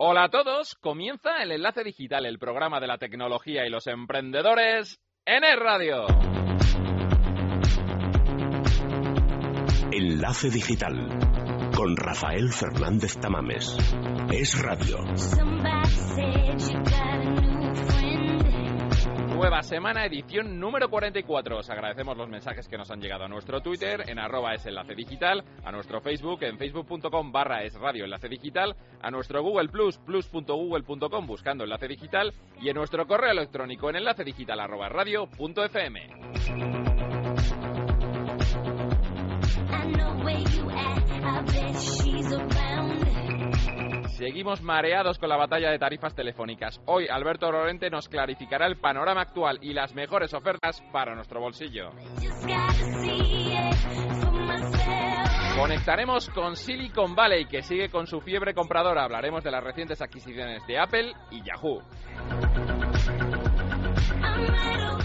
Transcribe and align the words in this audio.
Hola 0.00 0.26
a 0.26 0.28
todos, 0.28 0.76
comienza 0.76 1.42
el 1.42 1.50
Enlace 1.50 1.82
Digital, 1.82 2.24
el 2.24 2.38
programa 2.38 2.78
de 2.78 2.86
la 2.86 2.98
tecnología 2.98 3.66
y 3.66 3.68
los 3.68 3.88
emprendedores 3.88 5.00
en 5.26 5.42
el 5.42 5.58
radio. 5.58 6.06
Enlace 9.90 10.50
Digital 10.50 11.08
con 11.74 11.96
Rafael 11.96 12.52
Fernández 12.52 13.18
Tamames. 13.18 13.76
Es 14.30 14.62
radio. 14.62 14.98
Nueva 19.38 19.62
semana, 19.62 20.04
edición 20.04 20.58
número 20.58 20.90
44. 20.90 21.58
Os 21.58 21.70
agradecemos 21.70 22.16
los 22.16 22.28
mensajes 22.28 22.66
que 22.66 22.76
nos 22.76 22.90
han 22.90 23.00
llegado 23.00 23.22
a 23.22 23.28
nuestro 23.28 23.60
Twitter, 23.60 24.02
en 24.08 24.18
arroba 24.18 24.52
es 24.54 24.66
enlace 24.66 24.96
digital, 24.96 25.44
a 25.64 25.70
nuestro 25.70 26.00
Facebook, 26.00 26.42
en 26.42 26.58
facebook.com 26.58 27.30
barra 27.30 27.62
es 27.62 27.72
radio 27.74 28.04
enlace 28.04 28.28
digital, 28.28 28.74
a 29.00 29.12
nuestro 29.12 29.40
Google 29.40 29.68
Plus, 29.68 29.96
plus.google.com 29.98 31.26
buscando 31.28 31.62
enlace 31.62 31.86
digital, 31.86 32.34
y 32.60 32.68
en 32.68 32.74
nuestro 32.74 33.06
correo 33.06 33.30
electrónico 33.30 33.88
en 33.88 33.96
enlace 33.96 34.24
digital 34.24 34.58
arroba 34.58 34.88
radio. 34.88 35.28
Seguimos 44.28 44.60
mareados 44.60 45.18
con 45.18 45.30
la 45.30 45.38
batalla 45.38 45.70
de 45.70 45.78
tarifas 45.78 46.14
telefónicas. 46.14 46.82
Hoy 46.84 47.06
Alberto 47.08 47.50
Lorente 47.50 47.88
nos 47.88 48.10
clarificará 48.10 48.66
el 48.66 48.76
panorama 48.76 49.22
actual 49.22 49.58
y 49.62 49.72
las 49.72 49.94
mejores 49.94 50.34
ofertas 50.34 50.82
para 50.92 51.14
nuestro 51.14 51.40
bolsillo. 51.40 51.92
Conectaremos 55.56 56.28
con 56.28 56.56
Silicon 56.56 57.14
Valley, 57.14 57.46
que 57.46 57.62
sigue 57.62 57.88
con 57.88 58.06
su 58.06 58.20
fiebre 58.20 58.52
compradora. 58.52 59.04
Hablaremos 59.04 59.42
de 59.42 59.50
las 59.50 59.64
recientes 59.64 60.02
adquisiciones 60.02 60.62
de 60.66 60.78
Apple 60.78 61.10
y 61.30 61.42
Yahoo. 61.42 61.80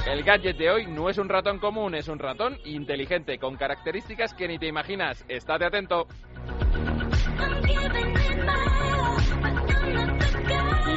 El 0.05 0.23
gadget 0.23 0.57
de 0.57 0.69
hoy 0.69 0.87
no 0.87 1.09
es 1.09 1.17
un 1.17 1.29
ratón 1.29 1.59
común, 1.59 1.95
es 1.95 2.09
un 2.09 2.19
ratón 2.19 2.57
inteligente, 2.65 3.37
con 3.37 3.55
características 3.55 4.33
que 4.33 4.49
ni 4.49 4.59
te 4.59 4.67
imaginas. 4.67 5.23
Estate 5.29 5.63
atento. 5.63 6.07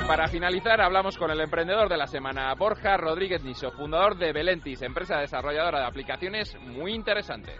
Para 0.06 0.28
finalizar, 0.28 0.80
hablamos 0.80 1.16
con 1.16 1.30
el 1.30 1.40
emprendedor 1.40 1.88
de 1.88 1.96
la 1.96 2.06
semana, 2.06 2.54
Borja 2.54 2.96
Rodríguez 2.96 3.42
Niso, 3.42 3.72
fundador 3.72 4.16
de 4.16 4.32
Belentis, 4.32 4.82
empresa 4.82 5.18
desarrolladora 5.18 5.80
de 5.80 5.86
aplicaciones 5.86 6.56
muy 6.60 6.94
interesantes. 6.94 7.58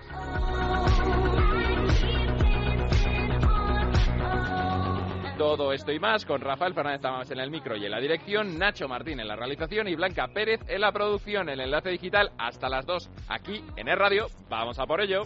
Todo 5.36 5.72
esto 5.72 5.92
y 5.92 5.98
más 5.98 6.25
con 6.25 6.41
Rafael 6.41 6.72
Fernández 6.72 7.03
Tamames 7.03 7.30
en 7.30 7.41
el 7.41 7.50
micro 7.50 7.77
y 7.77 7.84
en 7.84 7.91
la 7.91 8.00
dirección, 8.00 8.58
Nacho 8.58 8.88
Martín 8.88 9.20
en 9.20 9.28
la 9.28 9.36
realización 9.36 9.88
y 9.88 9.94
Blanca 9.94 10.28
Pérez 10.28 10.60
en 10.69 10.81
la 10.81 10.92
producción, 10.92 11.48
el 11.48 11.60
enlace 11.60 11.91
digital 11.91 12.31
hasta 12.38 12.69
las 12.69 12.86
2 12.86 13.10
aquí 13.28 13.62
en 13.77 13.88
el 13.88 13.98
radio. 13.98 14.28
Vamos 14.48 14.78
a 14.78 14.86
por 14.86 15.00
ello. 15.00 15.25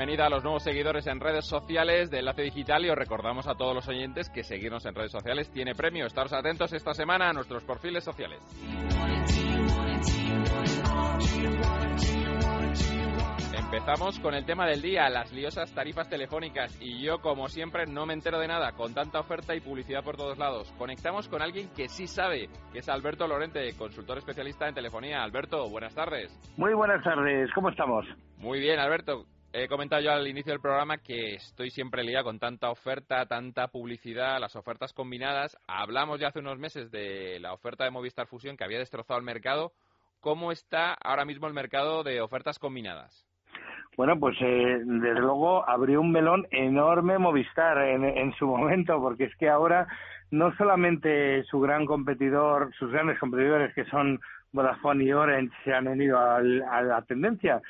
Bienvenida 0.00 0.28
a 0.28 0.30
los 0.30 0.42
nuevos 0.42 0.62
seguidores 0.62 1.06
en 1.08 1.20
redes 1.20 1.44
sociales 1.44 2.10
de 2.10 2.20
Enlace 2.20 2.40
Digital 2.40 2.86
y 2.86 2.88
os 2.88 2.96
recordamos 2.96 3.46
a 3.46 3.54
todos 3.54 3.74
los 3.74 3.86
oyentes 3.86 4.30
que 4.30 4.42
seguirnos 4.42 4.86
en 4.86 4.94
redes 4.94 5.12
sociales 5.12 5.52
tiene 5.52 5.74
premio. 5.74 6.06
Estaros 6.06 6.32
atentos 6.32 6.72
esta 6.72 6.94
semana 6.94 7.28
a 7.28 7.32
nuestros 7.34 7.62
perfiles 7.64 8.02
sociales. 8.02 8.40
Empezamos 13.54 14.18
con 14.20 14.32
el 14.32 14.46
tema 14.46 14.66
del 14.66 14.80
día, 14.80 15.10
las 15.10 15.30
liosas 15.34 15.70
tarifas 15.74 16.08
telefónicas. 16.08 16.78
Y 16.80 17.02
yo, 17.02 17.20
como 17.20 17.48
siempre, 17.48 17.84
no 17.84 18.06
me 18.06 18.14
entero 18.14 18.38
de 18.38 18.48
nada, 18.48 18.72
con 18.72 18.94
tanta 18.94 19.20
oferta 19.20 19.54
y 19.54 19.60
publicidad 19.60 20.02
por 20.02 20.16
todos 20.16 20.38
lados. 20.38 20.72
Conectamos 20.78 21.28
con 21.28 21.42
alguien 21.42 21.68
que 21.76 21.90
sí 21.90 22.06
sabe, 22.06 22.48
que 22.72 22.78
es 22.78 22.88
Alberto 22.88 23.28
Lorente, 23.28 23.76
consultor 23.76 24.16
especialista 24.16 24.66
en 24.66 24.74
telefonía. 24.74 25.22
Alberto, 25.22 25.68
buenas 25.68 25.94
tardes. 25.94 26.32
Muy 26.56 26.72
buenas 26.72 27.04
tardes, 27.04 27.50
¿cómo 27.54 27.68
estamos? 27.68 28.06
Muy 28.38 28.60
bien, 28.60 28.78
Alberto. 28.78 29.26
He 29.52 29.66
comentado 29.66 30.00
yo 30.00 30.12
al 30.12 30.28
inicio 30.28 30.52
del 30.52 30.60
programa 30.60 30.98
que 30.98 31.34
estoy 31.34 31.70
siempre 31.70 32.04
liado 32.04 32.26
con 32.26 32.38
tanta 32.38 32.70
oferta, 32.70 33.26
tanta 33.26 33.66
publicidad, 33.66 34.38
las 34.38 34.54
ofertas 34.54 34.92
combinadas. 34.92 35.58
Hablamos 35.66 36.20
ya 36.20 36.28
hace 36.28 36.38
unos 36.38 36.56
meses 36.60 36.92
de 36.92 37.40
la 37.40 37.52
oferta 37.52 37.82
de 37.82 37.90
Movistar 37.90 38.28
Fusión 38.28 38.56
que 38.56 38.62
había 38.62 38.78
destrozado 38.78 39.18
el 39.18 39.24
mercado. 39.24 39.72
¿Cómo 40.20 40.52
está 40.52 40.94
ahora 40.94 41.24
mismo 41.24 41.48
el 41.48 41.52
mercado 41.52 42.04
de 42.04 42.20
ofertas 42.20 42.60
combinadas? 42.60 43.26
Bueno, 43.96 44.20
pues 44.20 44.36
eh, 44.40 44.82
desde 44.84 45.18
luego 45.18 45.68
abrió 45.68 46.00
un 46.00 46.12
melón 46.12 46.46
enorme 46.52 47.18
Movistar 47.18 47.76
en, 47.78 48.32
su 48.34 48.46
momento, 48.46 49.00
porque 49.00 49.24
es 49.24 49.34
que 49.34 49.48
ahora 49.48 49.88
no 50.30 50.54
solamente 50.58 51.42
su 51.50 51.58
gran 51.58 51.86
competidor, 51.86 52.72
sus 52.78 52.92
grandes 52.92 53.18
competidores 53.18 53.74
que 53.74 53.84
son 53.86 54.20
Vodafone 54.52 55.02
y 55.02 55.12
Orange 55.12 55.52
se 55.64 55.74
han 55.74 55.88
unido 55.88 56.20
al, 56.20 56.62
a 56.62 56.82
la 56.82 57.02
tendencia, 57.02 57.60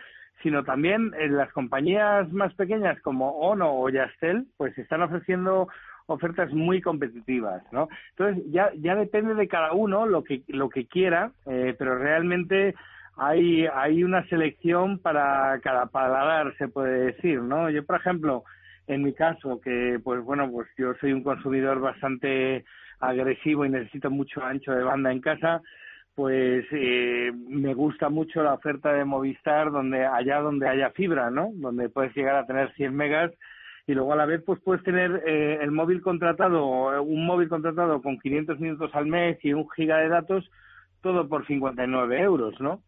sino 0.42 0.64
también 0.64 1.12
en 1.18 1.36
las 1.36 1.52
compañías 1.52 2.30
más 2.32 2.54
pequeñas 2.54 3.00
como 3.02 3.38
Ono 3.40 3.72
o 3.72 3.88
Yastel, 3.88 4.46
pues 4.56 4.76
están 4.78 5.02
ofreciendo 5.02 5.68
ofertas 6.06 6.52
muy 6.52 6.80
competitivas, 6.80 7.62
¿no? 7.72 7.88
Entonces 8.10 8.44
ya 8.50 8.70
ya 8.76 8.96
depende 8.96 9.34
de 9.34 9.48
cada 9.48 9.72
uno 9.72 10.06
lo 10.06 10.24
que 10.24 10.42
lo 10.48 10.68
que 10.68 10.86
quiera, 10.86 11.30
eh, 11.46 11.74
pero 11.78 11.98
realmente 11.98 12.74
hay, 13.16 13.66
hay 13.66 14.02
una 14.02 14.26
selección 14.28 14.98
para 14.98 15.60
cada 15.60 15.86
paladar, 15.86 16.56
se 16.56 16.68
puede 16.68 17.12
decir, 17.12 17.42
¿no? 17.42 17.68
Yo, 17.68 17.84
por 17.84 17.96
ejemplo, 17.96 18.44
en 18.86 19.02
mi 19.02 19.12
caso, 19.12 19.60
que 19.60 20.00
pues 20.02 20.22
bueno, 20.24 20.50
pues 20.50 20.68
yo 20.78 20.94
soy 20.94 21.12
un 21.12 21.22
consumidor 21.22 21.80
bastante 21.80 22.64
agresivo 22.98 23.64
y 23.64 23.70
necesito 23.70 24.10
mucho 24.10 24.42
ancho 24.42 24.72
de 24.72 24.82
banda 24.82 25.12
en 25.12 25.20
casa, 25.20 25.60
pues 26.14 26.66
eh, 26.72 27.32
me 27.48 27.74
gusta 27.74 28.08
mucho 28.08 28.42
la 28.42 28.54
oferta 28.54 28.92
de 28.92 29.04
Movistar 29.04 29.70
donde 29.70 30.04
allá 30.04 30.40
donde 30.40 30.68
haya 30.68 30.90
fibra, 30.90 31.30
¿no? 31.30 31.50
Donde 31.54 31.88
puedes 31.88 32.14
llegar 32.14 32.36
a 32.36 32.46
tener 32.46 32.72
100 32.74 32.94
megas 32.94 33.32
y 33.86 33.94
luego 33.94 34.12
a 34.12 34.16
la 34.16 34.26
vez 34.26 34.42
pues 34.44 34.60
puedes 34.60 34.82
tener 34.82 35.22
eh, 35.26 35.58
el 35.60 35.70
móvil 35.70 36.00
contratado, 36.00 37.02
un 37.02 37.26
móvil 37.26 37.48
contratado 37.48 38.02
con 38.02 38.18
500 38.18 38.60
minutos 38.60 38.90
al 38.94 39.06
mes 39.06 39.38
y 39.42 39.52
un 39.52 39.68
giga 39.70 39.98
de 39.98 40.08
datos, 40.08 40.50
todo 41.00 41.28
por 41.28 41.46
59 41.46 42.20
euros, 42.20 42.60
¿no? 42.60 42.82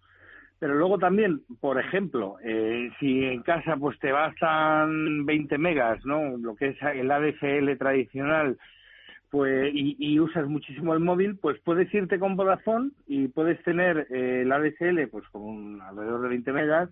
Pero 0.58 0.74
luego 0.74 0.98
también, 0.98 1.40
por 1.60 1.80
ejemplo, 1.80 2.36
eh, 2.44 2.90
si 3.00 3.24
en 3.24 3.42
casa 3.42 3.76
pues 3.76 3.98
te 3.98 4.12
bastan 4.12 5.26
20 5.26 5.58
megas, 5.58 6.04
¿no? 6.04 6.36
Lo 6.36 6.54
que 6.54 6.68
es 6.68 6.76
el 6.82 7.10
ADSL 7.10 7.76
tradicional, 7.78 8.56
pues 9.32 9.74
y, 9.74 9.96
y 9.98 10.20
usas 10.20 10.46
muchísimo 10.46 10.92
el 10.92 11.00
móvil, 11.00 11.38
pues 11.38 11.58
puedes 11.64 11.92
irte 11.94 12.18
con 12.18 12.36
Vodafone 12.36 12.90
y 13.06 13.28
puedes 13.28 13.60
tener 13.62 14.06
eh, 14.10 14.42
el 14.42 14.52
ADSL 14.52 15.08
pues 15.10 15.26
con 15.30 15.40
un, 15.40 15.80
alrededor 15.80 16.20
de 16.20 16.28
20 16.28 16.52
megas, 16.52 16.90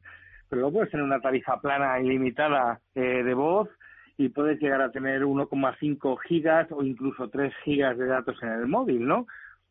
pero 0.48 0.60
luego 0.60 0.76
puedes 0.78 0.90
tener 0.90 1.04
una 1.04 1.20
tarifa 1.20 1.60
plana 1.60 2.00
ilimitada 2.00 2.80
eh, 2.94 3.22
de 3.22 3.34
voz 3.34 3.68
y 4.16 4.30
puedes 4.30 4.58
llegar 4.58 4.80
a 4.80 4.90
tener 4.90 5.22
1,5 5.22 6.18
gigas 6.26 6.66
o 6.72 6.82
incluso 6.82 7.28
3 7.28 7.52
gigas 7.62 7.98
de 7.98 8.06
datos 8.06 8.42
en 8.42 8.48
el 8.48 8.66
móvil, 8.68 9.06
¿no? 9.06 9.26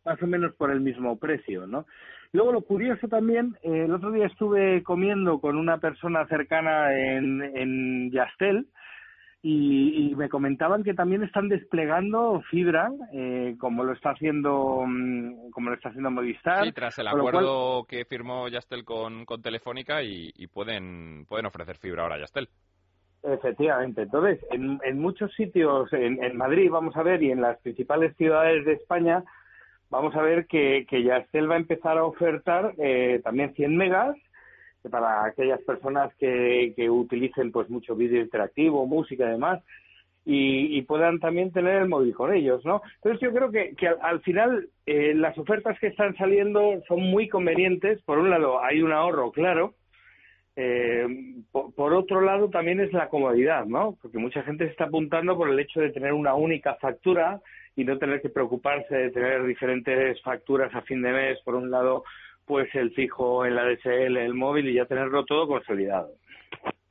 Más 0.05 0.21
o 0.21 0.27
menos 0.27 0.53
por 0.53 0.69
el 0.69 0.81
mismo 0.81 1.17
precio, 1.17 1.65
¿no? 1.65 1.87
Luego 2.33 2.51
lo 2.51 2.61
curioso 2.61 3.07
también, 3.07 3.57
eh, 3.63 3.85
el 3.85 3.91
otro 3.95 4.11
día 4.11 4.27
estuve 4.27 4.83
comiendo 4.83 5.41
con 5.41 5.57
una 5.57 5.79
persona 5.79 6.27
cercana 6.27 6.93
en, 6.93 7.41
en 7.41 8.11
Yastel 8.11 8.67
y, 9.41 10.11
y, 10.11 10.15
me 10.15 10.27
comentaban 10.27 10.83
que 10.83 10.93
también 10.93 11.23
están 11.23 11.47
desplegando 11.47 12.41
fibra, 12.49 12.91
eh, 13.13 13.55
como 13.57 13.85
lo 13.85 13.93
está 13.93 14.09
haciendo 14.11 14.83
como 15.51 15.69
lo 15.69 15.75
está 15.75 15.89
haciendo 15.89 16.11
Movistar. 16.11 16.65
Sí, 16.65 16.73
tras 16.73 16.99
el 16.99 17.07
acuerdo 17.07 17.85
cual... 17.85 17.87
que 17.87 18.03
firmó 18.03 18.49
Yastel 18.49 18.83
con, 18.83 19.23
con 19.23 19.41
Telefónica 19.41 20.03
y, 20.03 20.33
y, 20.35 20.47
pueden 20.47 21.25
pueden 21.25 21.45
ofrecer 21.45 21.77
fibra 21.77 22.03
ahora 22.03 22.19
Yastel. 22.19 22.49
Efectivamente. 23.23 24.01
Entonces, 24.01 24.39
en, 24.51 24.79
en 24.83 24.99
muchos 24.99 25.33
sitios, 25.35 25.91
en, 25.93 26.21
en 26.21 26.37
Madrid, 26.37 26.69
vamos 26.69 26.95
a 26.97 27.03
ver, 27.03 27.23
y 27.23 27.31
en 27.31 27.41
las 27.41 27.59
principales 27.61 28.15
ciudades 28.17 28.65
de 28.65 28.73
España, 28.73 29.23
vamos 29.89 30.15
a 30.15 30.21
ver 30.21 30.47
que, 30.47 30.85
que 30.89 31.03
Yastel 31.03 31.49
va 31.49 31.55
a 31.55 31.59
empezar 31.59 31.97
a 31.97 32.03
ofertar 32.03 32.73
eh, 32.77 33.21
también 33.23 33.53
100 33.53 33.77
megas 33.77 34.17
para 34.89 35.25
aquellas 35.25 35.61
personas 35.61 36.13
que, 36.15 36.73
que 36.75 36.89
utilicen 36.89 37.51
pues 37.51 37.69
mucho 37.69 37.95
vídeo 37.95 38.21
interactivo, 38.21 38.85
música 38.85 39.25
y 39.25 39.31
demás. 39.31 39.61
y, 40.25 40.81
puedan 40.83 41.19
también 41.19 41.51
tener 41.51 41.81
el 41.81 41.89
móvil 41.89 42.13
con 42.13 42.33
ellos, 42.33 42.63
¿no? 42.63 42.81
Entonces 42.95 43.19
yo 43.21 43.33
creo 43.33 43.51
que, 43.51 43.75
que 43.75 43.87
al, 43.87 44.21
final 44.21 44.69
eh, 44.85 45.13
las 45.15 45.37
ofertas 45.37 45.79
que 45.79 45.87
están 45.87 46.15
saliendo 46.17 46.81
son 46.87 47.01
muy 47.01 47.27
convenientes. 47.27 48.01
Por 48.03 48.19
un 48.19 48.29
lado 48.29 48.63
hay 48.63 48.81
un 48.81 48.91
ahorro, 48.91 49.31
claro. 49.31 49.73
Eh, 50.61 51.07
por, 51.51 51.93
otro 51.93 52.19
lado 52.19 52.49
también 52.49 52.81
es 52.81 52.91
la 52.91 53.07
comodidad, 53.07 53.65
¿no? 53.65 53.97
Porque 54.01 54.17
mucha 54.17 54.43
gente 54.43 54.65
se 54.65 54.71
está 54.71 54.85
apuntando 54.85 55.37
por 55.37 55.49
el 55.49 55.57
hecho 55.57 55.79
de 55.79 55.91
tener 55.91 56.11
una 56.11 56.33
única 56.33 56.75
factura 56.75 57.39
y 57.77 57.85
no 57.85 57.97
tener 57.97 58.21
que 58.21 58.27
preocuparse 58.27 58.93
de 58.93 59.11
tener 59.11 59.45
diferentes 59.45 60.21
facturas 60.21 60.75
a 60.75 60.81
fin 60.81 61.01
de 61.01 61.13
mes. 61.13 61.39
Por 61.45 61.55
un 61.55 61.71
lado, 61.71 62.03
pues 62.49 62.67
el 62.73 62.89
fijo 62.95 63.45
en 63.45 63.53
la 63.53 63.63
DSL, 63.63 64.17
el 64.17 64.33
móvil 64.33 64.67
y 64.69 64.73
ya 64.73 64.85
tenerlo 64.85 65.23
todo 65.23 65.47
consolidado. 65.47 66.09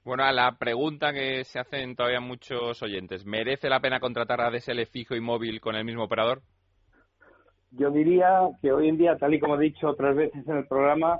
Bueno, 0.04 0.22
a 0.22 0.30
la 0.30 0.52
pregunta 0.56 1.12
que 1.12 1.42
se 1.42 1.58
hacen 1.58 1.96
todavía 1.96 2.20
muchos 2.20 2.80
oyentes, 2.80 3.26
¿merece 3.26 3.68
la 3.68 3.80
pena 3.80 3.98
contratar 3.98 4.40
a 4.40 4.52
DSL 4.52 4.86
fijo 4.86 5.16
y 5.16 5.20
móvil 5.20 5.60
con 5.60 5.74
el 5.74 5.84
mismo 5.84 6.04
operador? 6.04 6.42
Yo 7.72 7.90
diría 7.90 8.48
que 8.62 8.70
hoy 8.70 8.88
en 8.88 8.98
día, 8.98 9.16
tal 9.16 9.34
y 9.34 9.40
como 9.40 9.56
he 9.56 9.64
dicho 9.64 9.88
otras 9.88 10.14
veces 10.14 10.46
en 10.46 10.58
el 10.58 10.66
programa, 10.68 11.18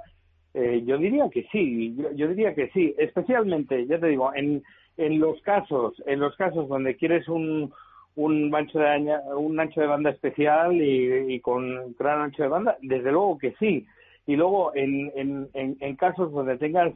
eh, 0.54 0.84
yo 0.86 0.98
diría 0.98 1.28
que 1.32 1.42
sí, 1.50 1.96
yo, 2.14 2.28
diría 2.28 2.54
que 2.54 2.68
sí, 2.68 2.94
especialmente, 2.96 3.88
ya 3.88 3.98
te 3.98 4.06
digo, 4.06 4.30
en, 4.36 4.62
en 4.98 5.18
los 5.18 5.42
casos, 5.42 6.00
en 6.06 6.20
los 6.20 6.36
casos 6.36 6.68
donde 6.68 6.94
quieres 6.94 7.28
un, 7.28 7.72
un 8.14 8.54
ancho 8.54 8.78
de 8.78 9.18
un 9.36 9.58
ancho 9.58 9.80
de 9.80 9.88
banda 9.88 10.10
especial 10.10 10.80
y, 10.80 11.34
y, 11.34 11.40
con 11.40 11.92
gran 11.98 12.20
ancho 12.20 12.44
de 12.44 12.48
banda, 12.48 12.78
desde 12.82 13.10
luego 13.10 13.36
que 13.36 13.56
sí. 13.58 13.84
Y 14.28 14.36
luego 14.36 14.72
en, 14.76 15.10
en, 15.16 15.76
en 15.80 15.96
casos 15.96 16.30
donde 16.30 16.56
tengas 16.58 16.92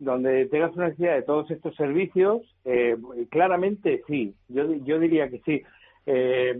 donde 0.00 0.46
tengas 0.46 0.74
una 0.74 0.86
necesidad 0.86 1.14
de 1.14 1.22
todos 1.22 1.50
estos 1.50 1.76
servicios, 1.76 2.40
eh, 2.64 2.96
claramente 3.30 4.02
sí, 4.06 4.34
yo, 4.48 4.74
yo 4.84 4.98
diría 4.98 5.28
que 5.28 5.40
sí. 5.40 5.62
Eh, 6.06 6.58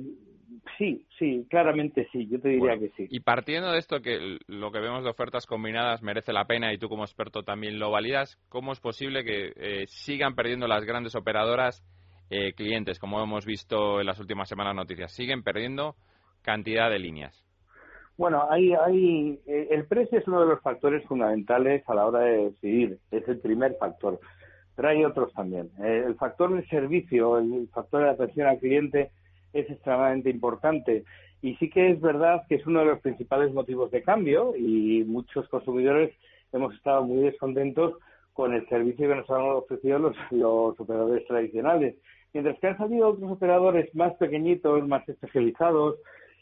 sí, 0.76 1.06
sí, 1.18 1.46
claramente 1.48 2.06
sí, 2.12 2.28
yo 2.28 2.38
te 2.38 2.50
diría 2.50 2.78
que 2.78 2.90
sí. 2.98 3.06
Y 3.08 3.20
partiendo 3.20 3.72
de 3.72 3.78
esto, 3.78 4.02
que 4.02 4.38
lo 4.46 4.70
que 4.70 4.80
vemos 4.80 5.02
de 5.02 5.10
ofertas 5.10 5.46
combinadas 5.46 6.02
merece 6.02 6.34
la 6.34 6.44
pena 6.44 6.72
y 6.74 6.78
tú 6.78 6.90
como 6.90 7.04
experto 7.04 7.42
también 7.42 7.78
lo 7.78 7.90
validas, 7.90 8.38
¿cómo 8.50 8.72
es 8.72 8.80
posible 8.80 9.24
que 9.24 9.52
eh, 9.56 9.86
sigan 9.86 10.34
perdiendo 10.34 10.68
las 10.68 10.84
grandes 10.84 11.16
operadoras 11.16 11.82
clientes, 12.54 13.00
como 13.00 13.20
hemos 13.20 13.44
visto 13.44 13.98
en 13.98 14.06
las 14.06 14.20
últimas 14.20 14.48
semanas 14.48 14.76
noticias? 14.76 15.12
Siguen 15.12 15.42
perdiendo 15.42 15.96
cantidad 16.42 16.88
de 16.88 17.00
líneas. 17.00 17.49
Bueno, 18.20 18.46
hay, 18.50 18.74
hay, 18.74 19.40
eh, 19.46 19.68
el 19.70 19.86
precio 19.86 20.18
es 20.18 20.28
uno 20.28 20.42
de 20.42 20.48
los 20.48 20.60
factores 20.60 21.02
fundamentales 21.06 21.82
a 21.88 21.94
la 21.94 22.04
hora 22.04 22.20
de 22.20 22.50
decidir, 22.50 22.98
es 23.10 23.26
el 23.26 23.40
primer 23.40 23.76
factor, 23.78 24.20
pero 24.76 24.88
hay 24.88 25.02
otros 25.06 25.32
también. 25.32 25.70
Eh, 25.82 26.04
el 26.06 26.16
factor 26.16 26.52
del 26.52 26.68
servicio, 26.68 27.38
el 27.38 27.66
factor 27.72 28.02
de 28.02 28.10
atención 28.10 28.46
al 28.46 28.58
cliente 28.58 29.10
es 29.54 29.70
extremadamente 29.70 30.28
importante 30.28 31.04
y 31.40 31.54
sí 31.54 31.70
que 31.70 31.92
es 31.92 32.00
verdad 32.02 32.42
que 32.46 32.56
es 32.56 32.66
uno 32.66 32.80
de 32.80 32.86
los 32.88 33.00
principales 33.00 33.54
motivos 33.54 33.90
de 33.90 34.02
cambio 34.02 34.54
y 34.54 35.02
muchos 35.04 35.48
consumidores 35.48 36.12
hemos 36.52 36.74
estado 36.74 37.02
muy 37.02 37.22
descontentos 37.22 37.94
con 38.34 38.52
el 38.52 38.68
servicio 38.68 39.08
que 39.08 39.16
nos 39.16 39.30
han 39.30 39.40
ofrecido 39.40 39.98
los, 39.98 40.16
los 40.30 40.78
operadores 40.78 41.26
tradicionales. 41.26 41.96
Mientras 42.34 42.58
que 42.58 42.66
han 42.66 42.76
salido 42.76 43.08
otros 43.08 43.32
operadores 43.32 43.94
más 43.94 44.12
pequeñitos, 44.16 44.86
más 44.86 45.08
especializados, 45.08 45.96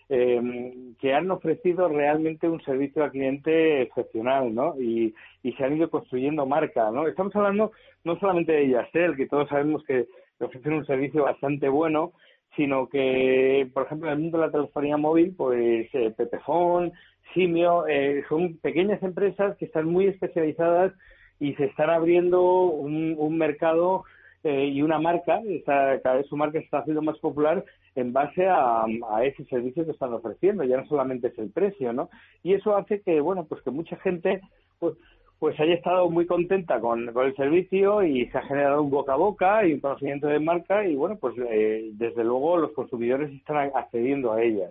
eh, 0.08 0.94
que 0.99 1.14
han 1.14 1.31
ofrecido 1.31 1.88
realmente 1.88 2.49
un 2.49 2.62
servicio 2.62 3.05
al 3.05 3.10
cliente 3.10 3.82
excepcional, 3.82 4.55
¿no? 4.55 4.75
Y, 4.81 5.14
y 5.43 5.52
se 5.52 5.64
han 5.64 5.76
ido 5.76 5.90
construyendo 5.90 6.46
marca, 6.46 6.90
¿no? 6.90 7.06
Estamos 7.06 7.34
hablando 7.37 7.72
no 8.05 8.19
solamente 8.19 8.52
de 8.52 8.69
Yastel, 8.69 9.16
que 9.16 9.26
todos 9.26 9.49
sabemos 9.49 9.84
que 9.84 10.06
ofrecen 10.40 10.72
un 10.72 10.87
servicio 10.87 11.25
bastante 11.25 11.69
bueno, 11.69 12.12
sino 12.56 12.88
que, 12.88 13.69
por 13.72 13.84
ejemplo, 13.84 14.08
en 14.08 14.14
el 14.14 14.22
mundo 14.22 14.38
de 14.38 14.46
la 14.46 14.52
telefonía 14.52 14.96
móvil, 14.96 15.34
pues 15.37 15.88
eh, 15.93 16.12
Pepefon, 16.16 16.93
Simio, 17.34 17.87
eh, 17.87 18.25
son 18.28 18.56
pequeñas 18.58 19.02
empresas 19.02 19.56
que 19.58 19.66
están 19.66 19.87
muy 19.87 20.06
especializadas 20.06 20.93
y 21.38 21.54
se 21.54 21.66
están 21.66 21.90
abriendo 21.90 22.43
un, 22.43 23.14
un 23.19 23.38
mercado 23.38 24.04
eh, 24.44 24.67
y 24.67 24.82
una 24.82 24.99
marca, 24.99 25.40
está, 25.49 26.00
cada 26.00 26.17
vez 26.17 26.26
su 26.29 26.37
marca 26.37 26.58
está 26.58 26.79
haciendo 26.79 27.02
más 27.02 27.19
popular 27.19 27.64
en 27.96 28.12
base 28.12 28.46
a, 28.46 28.85
ese 29.25 29.44
servicio 29.46 29.85
que 29.85 29.90
están 29.90 30.12
ofreciendo, 30.12 30.62
ya 30.62 30.76
no 30.76 30.87
solamente 30.87 31.29
es 31.29 31.38
el 31.38 31.50
precio, 31.50 31.93
¿no? 31.93 32.08
Y 32.44 32.55
eso 32.55 32.76
hace 32.76 33.00
que, 33.00 33.20
bueno, 33.20 33.44
pues 33.44 33.61
que 33.62 33.73
mucha 33.73 33.96
gente 33.96 34.40
pues, 34.79 34.94
pues 35.40 35.58
haya 35.58 35.75
estado 35.75 36.08
muy 36.08 36.26
contenta 36.26 36.79
con, 36.79 37.08
el 37.08 37.37
servicio 37.37 38.05
y 38.05 38.26
se 38.26 38.38
ha 38.38 38.43
generado 38.43 38.82
un 38.82 38.90
boca 38.90 39.14
a 39.14 39.17
boca 39.17 39.67
y 39.67 39.73
un 39.73 39.81
conocimiento 39.81 40.29
de 40.29 40.38
marca 40.38 40.87
y, 40.87 40.94
bueno, 40.94 41.17
pues 41.17 41.35
eh, 41.50 41.90
desde 41.94 42.23
luego 42.23 42.56
los 42.58 42.73
consumidores 42.73 43.32
están 43.32 43.73
accediendo 43.75 44.32
a 44.32 44.43
ellas. 44.43 44.70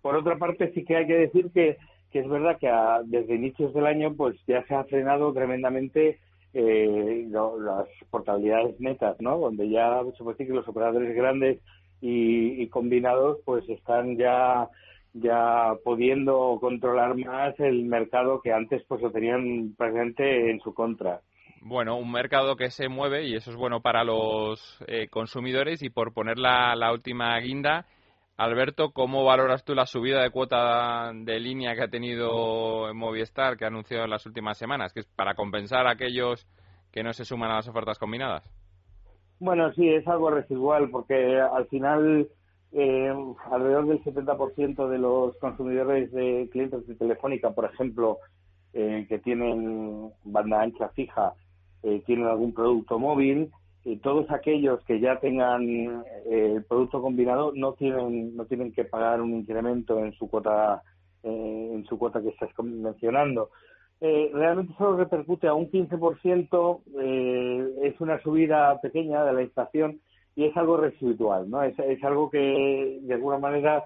Por 0.00 0.14
otra 0.14 0.36
parte, 0.36 0.72
sí 0.72 0.84
que 0.84 0.96
hay 0.96 1.06
que 1.08 1.18
decir 1.18 1.50
que, 1.52 1.76
que 2.12 2.20
es 2.20 2.28
verdad 2.28 2.58
que 2.58 2.70
desde 3.06 3.34
inicios 3.34 3.74
del 3.74 3.86
año 3.86 4.14
pues 4.14 4.36
ya 4.46 4.64
se 4.66 4.74
ha 4.74 4.84
frenado 4.84 5.32
tremendamente 5.32 6.20
eh, 6.54 7.28
las 7.30 7.86
portabilidades 8.10 8.78
netas, 8.80 9.16
¿no? 9.20 9.38
Donde 9.38 9.68
ya 9.68 10.00
se 10.16 10.46
que 10.46 10.52
los 10.52 10.66
operadores 10.68 11.14
grandes 11.14 11.60
y, 12.00 12.66
combinados 12.68 13.38
pues 13.44 13.68
están 13.68 14.16
ya 14.16 14.68
ya 15.12 15.74
pudiendo 15.84 16.56
controlar 16.60 17.16
más 17.16 17.58
el 17.58 17.84
mercado 17.84 18.40
que 18.40 18.52
antes 18.52 18.82
pues 18.86 19.02
lo 19.02 19.10
tenían 19.10 19.74
presente 19.76 20.50
en 20.50 20.60
su 20.60 20.72
contra. 20.72 21.20
Bueno, 21.62 21.98
un 21.98 22.10
mercado 22.10 22.56
que 22.56 22.70
se 22.70 22.88
mueve 22.88 23.26
y 23.26 23.34
eso 23.34 23.50
es 23.50 23.56
bueno 23.56 23.80
para 23.80 24.04
los 24.04 24.78
eh, 24.86 25.08
consumidores 25.08 25.82
y 25.82 25.90
por 25.90 26.14
poner 26.14 26.38
la, 26.38 26.74
la 26.76 26.92
última 26.92 27.38
guinda, 27.40 27.86
Alberto, 28.40 28.92
¿cómo 28.92 29.22
valoras 29.22 29.66
tú 29.66 29.74
la 29.74 29.84
subida 29.84 30.22
de 30.22 30.30
cuota 30.30 31.12
de 31.12 31.38
línea 31.38 31.74
que 31.74 31.82
ha 31.82 31.88
tenido 31.88 32.88
Movistar, 32.94 33.58
que 33.58 33.66
ha 33.66 33.68
anunciado 33.68 34.04
en 34.04 34.10
las 34.10 34.24
últimas 34.24 34.56
semanas? 34.56 34.94
Que 34.94 35.00
es 35.00 35.06
para 35.08 35.34
compensar 35.34 35.86
a 35.86 35.90
aquellos 35.90 36.48
que 36.90 37.02
no 37.02 37.12
se 37.12 37.26
suman 37.26 37.50
a 37.50 37.56
las 37.56 37.68
ofertas 37.68 37.98
combinadas. 37.98 38.50
Bueno, 39.40 39.70
sí, 39.74 39.86
es 39.90 40.08
algo 40.08 40.30
residual, 40.30 40.88
porque 40.88 41.38
al 41.38 41.66
final 41.66 42.30
eh, 42.72 43.12
alrededor 43.50 43.86
del 43.88 44.02
70% 44.02 44.88
de 44.88 44.98
los 44.98 45.36
consumidores 45.36 46.10
de 46.10 46.48
clientes 46.50 46.86
de 46.86 46.94
Telefónica, 46.94 47.50
por 47.50 47.66
ejemplo, 47.66 48.20
eh, 48.72 49.04
que 49.06 49.18
tienen 49.18 50.12
banda 50.24 50.62
ancha 50.62 50.88
fija, 50.88 51.34
eh, 51.82 52.02
tienen 52.06 52.24
algún 52.24 52.54
producto 52.54 52.98
móvil 52.98 53.50
y 53.84 53.96
todos 53.96 54.30
aquellos 54.30 54.84
que 54.84 55.00
ya 55.00 55.18
tengan 55.20 55.62
eh, 55.68 56.54
el 56.54 56.64
producto 56.64 57.00
combinado 57.00 57.52
no 57.54 57.72
tienen 57.72 58.36
no 58.36 58.44
tienen 58.44 58.72
que 58.72 58.84
pagar 58.84 59.20
un 59.22 59.34
incremento 59.34 59.98
en 59.98 60.12
su 60.12 60.28
cuota 60.28 60.82
eh, 61.22 61.70
en 61.72 61.84
su 61.86 61.98
cuota 61.98 62.20
que 62.20 62.28
estás 62.28 62.50
mencionando. 62.62 63.50
Eh, 64.02 64.30
realmente 64.32 64.72
solo 64.78 64.96
repercute 64.96 65.46
a 65.46 65.52
un 65.52 65.70
15% 65.70 66.80
eh, 67.02 67.70
es 67.82 68.00
una 68.00 68.18
subida 68.22 68.80
pequeña 68.80 69.24
de 69.24 69.34
la 69.34 69.42
inflación 69.42 70.00
y 70.34 70.46
es 70.46 70.56
algo 70.56 70.78
residual 70.78 71.50
no 71.50 71.62
es, 71.62 71.78
es 71.78 72.02
algo 72.02 72.30
que 72.30 72.98
de 73.02 73.12
alguna 73.12 73.36
manera 73.36 73.84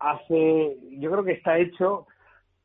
hace 0.00 0.76
yo 0.98 1.12
creo 1.12 1.22
que 1.22 1.34
está 1.34 1.58
hecho 1.58 2.08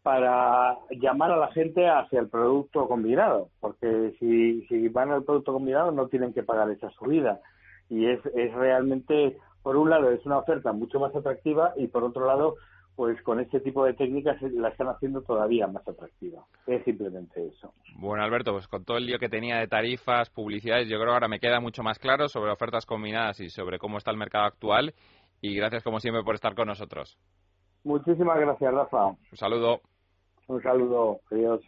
para 0.07 0.77
llamar 0.89 1.31
a 1.31 1.35
la 1.35 1.51
gente 1.51 1.85
hacia 1.85 2.21
el 2.21 2.29
producto 2.29 2.87
combinado, 2.87 3.49
porque 3.59 4.15
si, 4.17 4.65
si 4.67 4.87
van 4.87 5.11
al 5.11 5.25
producto 5.25 5.51
combinado 5.51 5.91
no 5.91 6.07
tienen 6.07 6.33
que 6.33 6.43
pagar 6.43 6.71
esa 6.71 6.89
subida. 6.91 7.41
Y 7.89 8.05
es, 8.05 8.25
es 8.33 8.53
realmente, 8.53 9.37
por 9.63 9.75
un 9.75 9.89
lado, 9.89 10.09
es 10.09 10.25
una 10.25 10.37
oferta 10.37 10.71
mucho 10.71 10.97
más 11.01 11.13
atractiva 11.13 11.73
y 11.75 11.87
por 11.87 12.05
otro 12.05 12.25
lado, 12.25 12.55
pues 12.95 13.21
con 13.23 13.41
este 13.41 13.59
tipo 13.59 13.83
de 13.83 13.95
técnicas 13.95 14.41
la 14.53 14.69
están 14.69 14.87
haciendo 14.87 15.23
todavía 15.23 15.67
más 15.67 15.85
atractiva. 15.85 16.45
Es 16.67 16.85
simplemente 16.85 17.45
eso. 17.45 17.73
Bueno, 17.99 18.23
Alberto, 18.23 18.53
pues 18.53 18.69
con 18.69 18.85
todo 18.85 18.95
el 18.95 19.07
lío 19.07 19.19
que 19.19 19.27
tenía 19.27 19.57
de 19.57 19.67
tarifas, 19.67 20.29
publicidades, 20.29 20.87
yo 20.87 20.95
creo 20.99 21.07
que 21.07 21.15
ahora 21.15 21.27
me 21.27 21.41
queda 21.41 21.59
mucho 21.59 21.83
más 21.83 21.99
claro 21.99 22.29
sobre 22.29 22.53
ofertas 22.53 22.85
combinadas 22.85 23.41
y 23.41 23.49
sobre 23.49 23.77
cómo 23.77 23.97
está 23.97 24.11
el 24.11 24.17
mercado 24.17 24.45
actual. 24.45 24.93
Y 25.41 25.53
gracias, 25.57 25.83
como 25.83 25.99
siempre, 25.99 26.23
por 26.23 26.35
estar 26.35 26.55
con 26.55 26.69
nosotros. 26.69 27.19
Muchísimas 27.83 28.39
gracias, 28.39 28.73
Rafa. 28.73 29.07
Un 29.07 29.17
saludo. 29.37 29.81
Un 30.47 30.63
saludo, 30.63 31.19
adiós. 31.29 31.61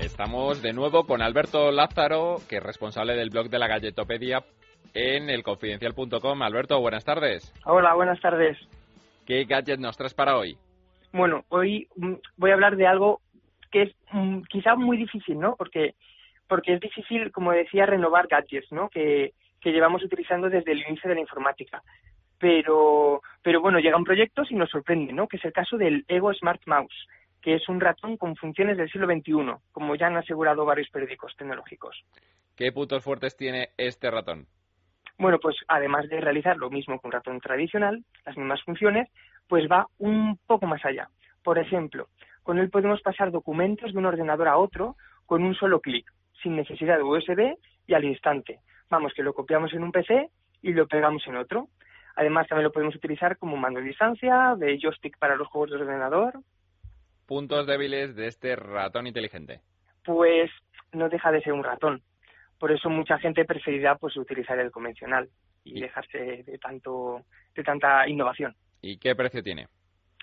Estamos 0.00 0.62
de 0.62 0.72
nuevo 0.72 1.04
con 1.04 1.20
Alberto 1.20 1.72
Lázaro, 1.72 2.36
que 2.48 2.58
es 2.58 2.62
responsable 2.62 3.14
del 3.14 3.30
blog 3.30 3.48
de 3.48 3.58
la 3.58 3.66
Galletopedia 3.66 4.44
en 4.94 5.30
elconfidencial.com. 5.30 6.42
Alberto, 6.42 6.80
buenas 6.80 7.04
tardes. 7.04 7.52
Hola, 7.64 7.94
buenas 7.94 8.20
tardes. 8.20 8.56
¿Qué 9.26 9.44
gadget 9.44 9.80
nos 9.80 9.96
traes 9.96 10.14
para 10.14 10.36
hoy? 10.36 10.56
Bueno, 11.12 11.44
hoy 11.48 11.88
mm, 11.96 12.14
voy 12.36 12.50
a 12.50 12.54
hablar 12.54 12.76
de 12.76 12.86
algo 12.86 13.20
que 13.70 13.82
es 13.82 13.94
mm, 14.12 14.42
quizá 14.42 14.74
muy 14.74 14.96
difícil, 14.96 15.38
¿no? 15.38 15.56
Porque, 15.56 15.94
porque 16.48 16.74
es 16.74 16.80
difícil, 16.80 17.30
como 17.32 17.52
decía, 17.52 17.86
renovar 17.86 18.26
gadgets, 18.28 18.70
¿no? 18.72 18.88
Que, 18.88 19.32
que 19.60 19.72
llevamos 19.72 20.02
utilizando 20.02 20.48
desde 20.48 20.72
el 20.72 20.82
inicio 20.82 21.08
de 21.08 21.14
la 21.14 21.20
informática. 21.20 21.82
pero, 22.38 23.20
pero 23.42 23.60
bueno, 23.60 23.78
llegan 23.78 24.02
proyectos 24.02 24.50
y 24.50 24.54
nos 24.54 24.70
sorprenden, 24.70 25.14
¿no? 25.14 25.28
Que 25.28 25.36
es 25.36 25.44
el 25.44 25.52
caso 25.52 25.76
del 25.76 26.04
Ego 26.08 26.32
Smart 26.32 26.62
Mouse, 26.66 27.06
que 27.42 27.54
es 27.54 27.68
un 27.68 27.80
ratón 27.80 28.16
con 28.16 28.34
funciones 28.34 28.76
del 28.78 28.90
siglo 28.90 29.06
XXI, 29.06 29.60
como 29.72 29.94
ya 29.94 30.06
han 30.06 30.16
asegurado 30.16 30.64
varios 30.64 30.88
periódicos 30.88 31.36
tecnológicos. 31.36 32.02
¿Qué 32.56 32.72
puntos 32.72 33.04
fuertes 33.04 33.36
tiene 33.36 33.70
este 33.76 34.10
ratón? 34.10 34.46
Bueno, 35.18 35.38
pues 35.38 35.56
además 35.68 36.08
de 36.08 36.20
realizar 36.20 36.56
lo 36.56 36.70
mismo 36.70 36.98
que 36.98 37.06
un 37.06 37.12
ratón 37.12 37.40
tradicional, 37.40 38.02
las 38.24 38.36
mismas 38.36 38.62
funciones, 38.62 39.08
pues 39.48 39.70
va 39.70 39.86
un 39.98 40.38
poco 40.46 40.66
más 40.66 40.82
allá. 40.84 41.08
Por 41.42 41.58
ejemplo, 41.58 42.08
con 42.42 42.58
él 42.58 42.70
podemos 42.70 43.00
pasar 43.02 43.30
documentos 43.30 43.92
de 43.92 43.98
un 43.98 44.06
ordenador 44.06 44.48
a 44.48 44.56
otro 44.56 44.96
con 45.26 45.42
un 45.42 45.54
solo 45.54 45.80
clic, 45.80 46.10
sin 46.42 46.56
necesidad 46.56 46.96
de 46.96 47.02
USB 47.02 47.56
y 47.86 47.94
al 47.94 48.04
instante. 48.04 48.60
Vamos, 48.88 49.12
que 49.14 49.22
lo 49.22 49.34
copiamos 49.34 49.72
en 49.72 49.82
un 49.82 49.92
PC 49.92 50.30
y 50.62 50.72
lo 50.72 50.86
pegamos 50.86 51.26
en 51.26 51.36
otro. 51.36 51.68
Además, 52.16 52.48
también 52.48 52.64
lo 52.64 52.72
podemos 52.72 52.94
utilizar 52.94 53.38
como 53.38 53.56
mando 53.56 53.80
de 53.80 53.86
distancia, 53.86 54.54
de 54.56 54.78
joystick 54.80 55.18
para 55.18 55.36
los 55.36 55.48
juegos 55.48 55.70
de 55.70 55.76
ordenador. 55.76 56.40
Puntos 57.26 57.66
débiles 57.66 58.16
de 58.16 58.26
este 58.26 58.56
ratón 58.56 59.06
inteligente. 59.06 59.60
Pues 60.04 60.50
no 60.92 61.08
deja 61.08 61.30
de 61.30 61.40
ser 61.42 61.52
un 61.52 61.62
ratón. 61.62 62.02
Por 62.58 62.72
eso 62.72 62.90
mucha 62.90 63.18
gente 63.18 63.44
preferirá 63.44 63.96
pues 63.96 64.16
utilizar 64.16 64.58
el 64.58 64.70
convencional 64.70 65.28
y 65.64 65.80
dejarse 65.80 66.42
de 66.44 66.58
tanto 66.58 67.22
de 67.54 67.62
tanta 67.62 68.08
innovación. 68.08 68.54
¿Y 68.82 68.98
qué 68.98 69.14
precio 69.14 69.42
tiene? 69.42 69.68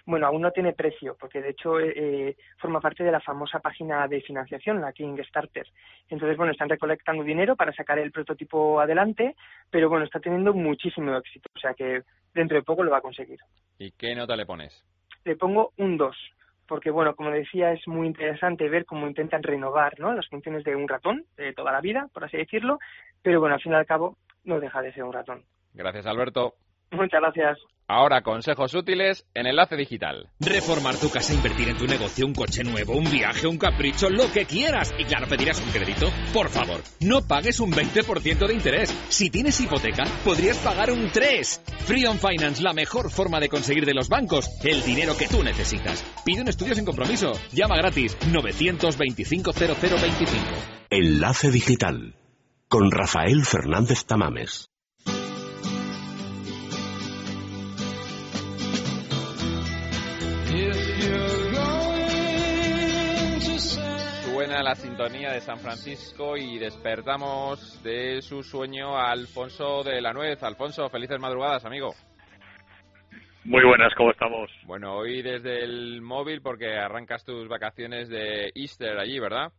Bueno, 0.07 0.25
aún 0.25 0.41
no 0.41 0.51
tiene 0.51 0.71
precio, 0.71 1.17
porque 1.19 1.41
de 1.41 1.49
hecho 1.49 1.81
eh, 1.81 2.37
forma 2.57 2.79
parte 2.79 3.03
de 3.03 3.11
la 3.11 3.19
famosa 3.19 3.59
página 3.59 4.07
de 4.07 4.21
financiación, 4.21 4.79
la 4.79 4.93
Kickstarter. 4.93 5.67
Entonces, 6.07 6.37
bueno, 6.37 6.53
están 6.53 6.69
recolectando 6.69 7.25
dinero 7.25 7.57
para 7.57 7.73
sacar 7.73 7.99
el 7.99 8.13
prototipo 8.13 8.79
adelante, 8.79 9.35
pero 9.69 9.89
bueno, 9.89 10.05
está 10.05 10.21
teniendo 10.21 10.53
muchísimo 10.53 11.13
éxito, 11.17 11.49
o 11.53 11.59
sea 11.59 11.73
que 11.73 12.03
dentro 12.33 12.55
de 12.55 12.63
poco 12.63 12.83
lo 12.83 12.91
va 12.91 12.99
a 12.99 13.01
conseguir. 13.01 13.39
¿Y 13.77 13.91
qué 13.91 14.15
nota 14.15 14.37
le 14.37 14.45
pones? 14.45 14.81
Le 15.25 15.35
pongo 15.35 15.73
un 15.75 15.97
2, 15.97 16.15
porque 16.69 16.89
bueno, 16.89 17.13
como 17.13 17.29
decía, 17.31 17.73
es 17.73 17.85
muy 17.85 18.07
interesante 18.07 18.69
ver 18.69 18.85
cómo 18.85 19.09
intentan 19.09 19.43
renovar 19.43 19.99
¿no? 19.99 20.13
las 20.13 20.29
funciones 20.29 20.63
de 20.63 20.73
un 20.73 20.87
ratón 20.87 21.25
de 21.35 21.51
toda 21.51 21.73
la 21.73 21.81
vida, 21.81 22.07
por 22.13 22.23
así 22.23 22.37
decirlo, 22.37 22.79
pero 23.21 23.41
bueno, 23.41 23.55
al 23.55 23.61
fin 23.61 23.73
y 23.73 23.75
al 23.75 23.85
cabo 23.85 24.15
no 24.45 24.61
deja 24.61 24.81
de 24.81 24.93
ser 24.93 25.03
un 25.03 25.11
ratón. 25.11 25.43
Gracias, 25.73 26.05
Alberto. 26.05 26.53
Muchas 26.91 27.21
gracias. 27.21 27.57
Ahora 27.89 28.21
consejos 28.21 28.73
útiles 28.73 29.25
en 29.33 29.47
Enlace 29.47 29.77
Digital. 29.77 30.29
Reformar 30.41 30.97
tu 30.97 31.09
casa, 31.09 31.33
invertir 31.33 31.69
en 31.69 31.77
tu 31.77 31.87
negocio, 31.87 32.25
un 32.25 32.33
coche 32.33 32.61
nuevo, 32.65 32.93
un 32.93 33.09
viaje, 33.09 33.47
un 33.47 33.57
capricho, 33.57 34.09
lo 34.09 34.29
que 34.29 34.45
quieras. 34.45 34.93
Y 34.97 35.05
claro, 35.05 35.25
pedirás 35.27 35.61
un 35.61 35.71
crédito. 35.71 36.09
Por 36.33 36.49
favor, 36.49 36.81
no 36.99 37.25
pagues 37.25 37.61
un 37.61 37.71
20% 37.71 38.45
de 38.45 38.53
interés. 38.53 38.89
Si 39.07 39.29
tienes 39.29 39.61
hipoteca, 39.61 40.03
podrías 40.25 40.57
pagar 40.57 40.91
un 40.91 41.09
3. 41.11 41.63
Free 41.85 42.05
on 42.05 42.19
Finance, 42.19 42.61
la 42.61 42.73
mejor 42.73 43.09
forma 43.09 43.39
de 43.39 43.47
conseguir 43.47 43.85
de 43.85 43.93
los 43.93 44.09
bancos 44.09 44.49
el 44.65 44.83
dinero 44.83 45.15
que 45.17 45.29
tú 45.29 45.41
necesitas. 45.41 46.03
Pide 46.25 46.41
un 46.41 46.49
estudio 46.49 46.75
sin 46.75 46.83
compromiso. 46.83 47.31
Llama 47.53 47.77
gratis 47.77 48.17
925 48.33 49.53
0025. 49.53 50.41
Enlace 50.89 51.51
Digital 51.51 52.15
con 52.67 52.91
Rafael 52.91 53.45
Fernández 53.45 54.03
Tamames. 54.03 54.69
La 64.67 64.75
sintonía 64.75 65.31
de 65.31 65.39
San 65.39 65.59
Francisco 65.59 66.35
y 66.35 66.59
despertamos 66.59 67.81
de 67.83 68.21
su 68.21 68.43
sueño 68.43 68.97
a 68.97 69.11
Alfonso 69.11 69.81
de 69.81 70.01
la 70.01 70.11
Nuez. 70.11 70.43
Alfonso, 70.43 70.89
felices 70.89 71.17
madrugadas, 71.21 71.63
amigo. 71.63 71.93
Muy 73.45 73.63
buenas, 73.63 73.95
¿cómo 73.95 74.11
estamos? 74.11 74.51
Bueno, 74.65 74.97
hoy 74.97 75.21
desde 75.21 75.63
el 75.63 76.01
móvil 76.01 76.41
porque 76.41 76.75
arrancas 76.75 77.23
tus 77.23 77.47
vacaciones 77.47 78.09
de 78.09 78.51
Easter 78.55 78.97
allí, 78.97 79.17
¿verdad? 79.21 79.53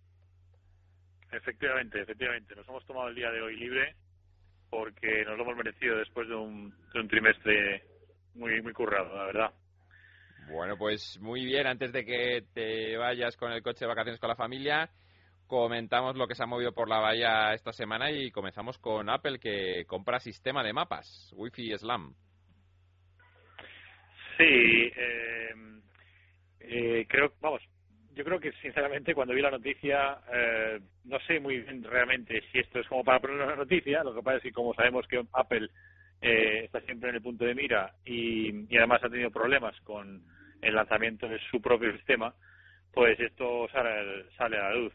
Efectivamente, 1.32 2.02
efectivamente. 2.02 2.54
Nos 2.54 2.68
hemos 2.68 2.84
tomado 2.84 3.08
el 3.08 3.14
día 3.14 3.30
de 3.30 3.40
hoy 3.40 3.56
libre 3.56 3.94
porque 4.68 5.24
nos 5.24 5.38
lo 5.38 5.44
hemos 5.44 5.56
merecido 5.56 5.96
después 5.96 6.28
de 6.28 6.34
un, 6.34 6.70
de 6.92 7.00
un 7.00 7.08
trimestre 7.08 7.82
muy, 8.34 8.60
muy 8.60 8.74
currado, 8.74 9.16
la 9.16 9.24
verdad. 9.24 9.54
Bueno, 10.50 10.78
pues 10.78 11.18
muy 11.20 11.44
bien. 11.44 11.66
Antes 11.66 11.92
de 11.92 12.04
que 12.04 12.44
te 12.54 12.96
vayas 12.96 13.36
con 13.36 13.52
el 13.52 13.62
coche 13.62 13.80
de 13.80 13.88
vacaciones 13.88 14.18
con 14.18 14.28
la 14.28 14.36
familia, 14.36 14.90
comentamos 15.46 16.16
lo 16.16 16.26
que 16.26 16.34
se 16.34 16.42
ha 16.42 16.46
movido 16.46 16.72
por 16.72 16.88
la 16.88 17.00
bahía 17.00 17.52
esta 17.52 17.72
semana 17.72 18.10
y 18.10 18.30
comenzamos 18.30 18.78
con 18.78 19.10
Apple 19.10 19.38
que 19.38 19.84
compra 19.86 20.20
sistema 20.20 20.62
de 20.62 20.72
mapas, 20.72 21.32
Wi-Fi 21.36 21.76
Slam. 21.76 22.14
Sí, 24.38 24.44
eh, 24.44 25.54
eh, 26.60 27.06
creo, 27.08 27.32
vamos, 27.40 27.60
yo 28.14 28.24
creo 28.24 28.40
que 28.40 28.52
sinceramente 28.62 29.14
cuando 29.14 29.34
vi 29.34 29.42
la 29.42 29.50
noticia 29.50 30.18
eh, 30.32 30.80
no 31.04 31.18
sé 31.20 31.40
muy 31.40 31.60
bien 31.60 31.82
realmente 31.82 32.42
si 32.52 32.60
esto 32.60 32.78
es 32.78 32.86
como 32.88 33.04
para 33.04 33.20
poner 33.20 33.36
una 33.36 33.56
noticia. 33.56 34.02
Lo 34.02 34.14
que 34.14 34.22
pasa 34.22 34.38
es 34.38 34.42
que 34.44 34.52
como 34.52 34.72
sabemos 34.72 35.06
que 35.08 35.22
Apple 35.32 35.68
está 36.20 36.80
siempre 36.80 37.10
en 37.10 37.16
el 37.16 37.22
punto 37.22 37.44
de 37.44 37.54
mira 37.54 37.94
y 38.04 38.76
además 38.76 39.04
ha 39.04 39.08
tenido 39.08 39.30
problemas 39.30 39.78
con 39.82 40.22
el 40.62 40.74
lanzamiento 40.74 41.28
de 41.28 41.38
su 41.50 41.60
propio 41.60 41.92
sistema, 41.92 42.34
pues 42.92 43.18
esto 43.20 43.68
sale, 43.70 44.30
sale 44.36 44.58
a 44.58 44.70
la 44.70 44.74
luz. 44.74 44.92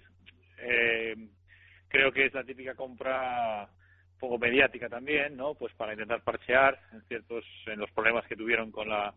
Eh, 0.57 1.15
creo 1.87 2.11
que 2.11 2.25
es 2.25 2.33
la 2.33 2.43
típica 2.43 2.75
compra 2.75 3.69
poco 4.19 4.37
mediática 4.37 4.87
también, 4.87 5.35
¿no? 5.35 5.53
Pues 5.55 5.73
para 5.75 5.93
intentar 5.93 6.23
parchear 6.23 6.79
en 6.93 7.01
ciertos 7.03 7.45
en 7.65 7.79
los 7.79 7.91
problemas 7.91 8.25
que 8.25 8.35
tuvieron 8.35 8.71
con 8.71 8.87
la 8.87 9.13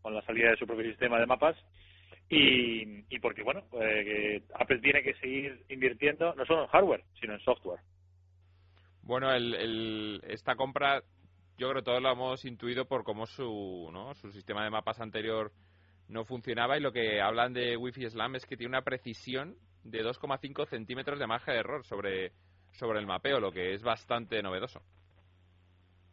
con 0.00 0.14
la 0.14 0.22
salida 0.22 0.50
de 0.50 0.56
su 0.56 0.66
propio 0.66 0.84
sistema 0.84 1.18
de 1.18 1.26
mapas 1.26 1.56
y, 2.28 3.04
y 3.14 3.18
porque 3.20 3.42
bueno, 3.42 3.64
eh, 3.80 4.42
Apple 4.54 4.78
tiene 4.78 5.02
que 5.02 5.14
seguir 5.14 5.64
invirtiendo 5.68 6.34
no 6.34 6.46
solo 6.46 6.62
en 6.62 6.68
hardware, 6.68 7.04
sino 7.20 7.34
en 7.34 7.40
software. 7.40 7.80
Bueno, 9.02 9.32
el, 9.32 9.54
el, 9.54 10.22
esta 10.26 10.56
compra 10.56 11.02
yo 11.58 11.68
creo 11.70 11.82
que 11.82 11.84
todos 11.84 12.02
lo 12.02 12.10
hemos 12.10 12.44
intuido 12.44 12.86
por 12.86 13.04
cómo 13.04 13.26
su, 13.26 13.88
¿no? 13.92 14.14
su 14.14 14.30
sistema 14.30 14.64
de 14.64 14.70
mapas 14.70 15.00
anterior 15.00 15.52
no 16.08 16.24
funcionaba 16.24 16.76
y 16.76 16.80
lo 16.80 16.92
que 16.92 17.20
hablan 17.20 17.52
de 17.52 17.76
Wi-Fi 17.76 18.10
Slam 18.10 18.36
es 18.36 18.46
que 18.46 18.56
tiene 18.56 18.70
una 18.70 18.82
precisión 18.82 19.56
de 19.82 20.04
2,5 20.04 20.66
centímetros 20.66 21.18
de 21.18 21.26
margen 21.26 21.54
de 21.54 21.60
error 21.60 21.84
sobre, 21.84 22.32
sobre 22.72 22.98
el 22.98 23.06
mapeo, 23.06 23.40
lo 23.40 23.52
que 23.52 23.74
es 23.74 23.82
bastante 23.82 24.42
novedoso. 24.42 24.82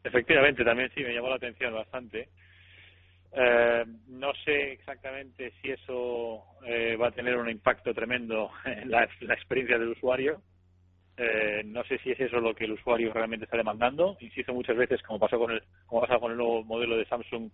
Efectivamente, 0.03 0.63
también 0.65 0.91
sí 0.93 1.01
me 1.01 1.13
llamó 1.13 1.29
la 1.29 1.35
atención 1.35 1.73
bastante. 1.73 2.29
Eh, 3.35 3.85
no 4.09 4.31
sé 4.45 4.73
exactamente 4.73 5.53
si 5.61 5.71
eso 5.71 6.43
eh, 6.65 6.95
va 6.95 7.07
a 7.07 7.11
tener 7.11 7.35
un 7.37 7.49
impacto 7.49 7.93
tremendo 7.93 8.51
en 8.65 8.91
la, 8.91 9.07
la 9.21 9.33
experiencia 9.33 9.79
del 9.79 9.89
usuario. 9.89 10.41
Eh, 11.15 11.61
no 11.65 11.83
sé 11.83 11.99
si 11.99 12.11
es 12.11 12.19
eso 12.19 12.39
lo 12.39 12.55
que 12.55 12.65
el 12.65 12.73
usuario 12.73 13.13
realmente 13.13 13.45
está 13.45 13.57
demandando. 13.57 14.17
Insisto 14.19 14.53
muchas 14.53 14.77
veces, 14.77 15.01
como 15.03 15.19
pasó 15.19 15.39
con 15.39 15.51
el, 15.51 15.63
como 15.85 16.01
pasa 16.01 16.19
con 16.19 16.31
el 16.31 16.37
nuevo 16.37 16.63
modelo 16.63 16.97
de 16.97 17.05
Samsung, 17.05 17.49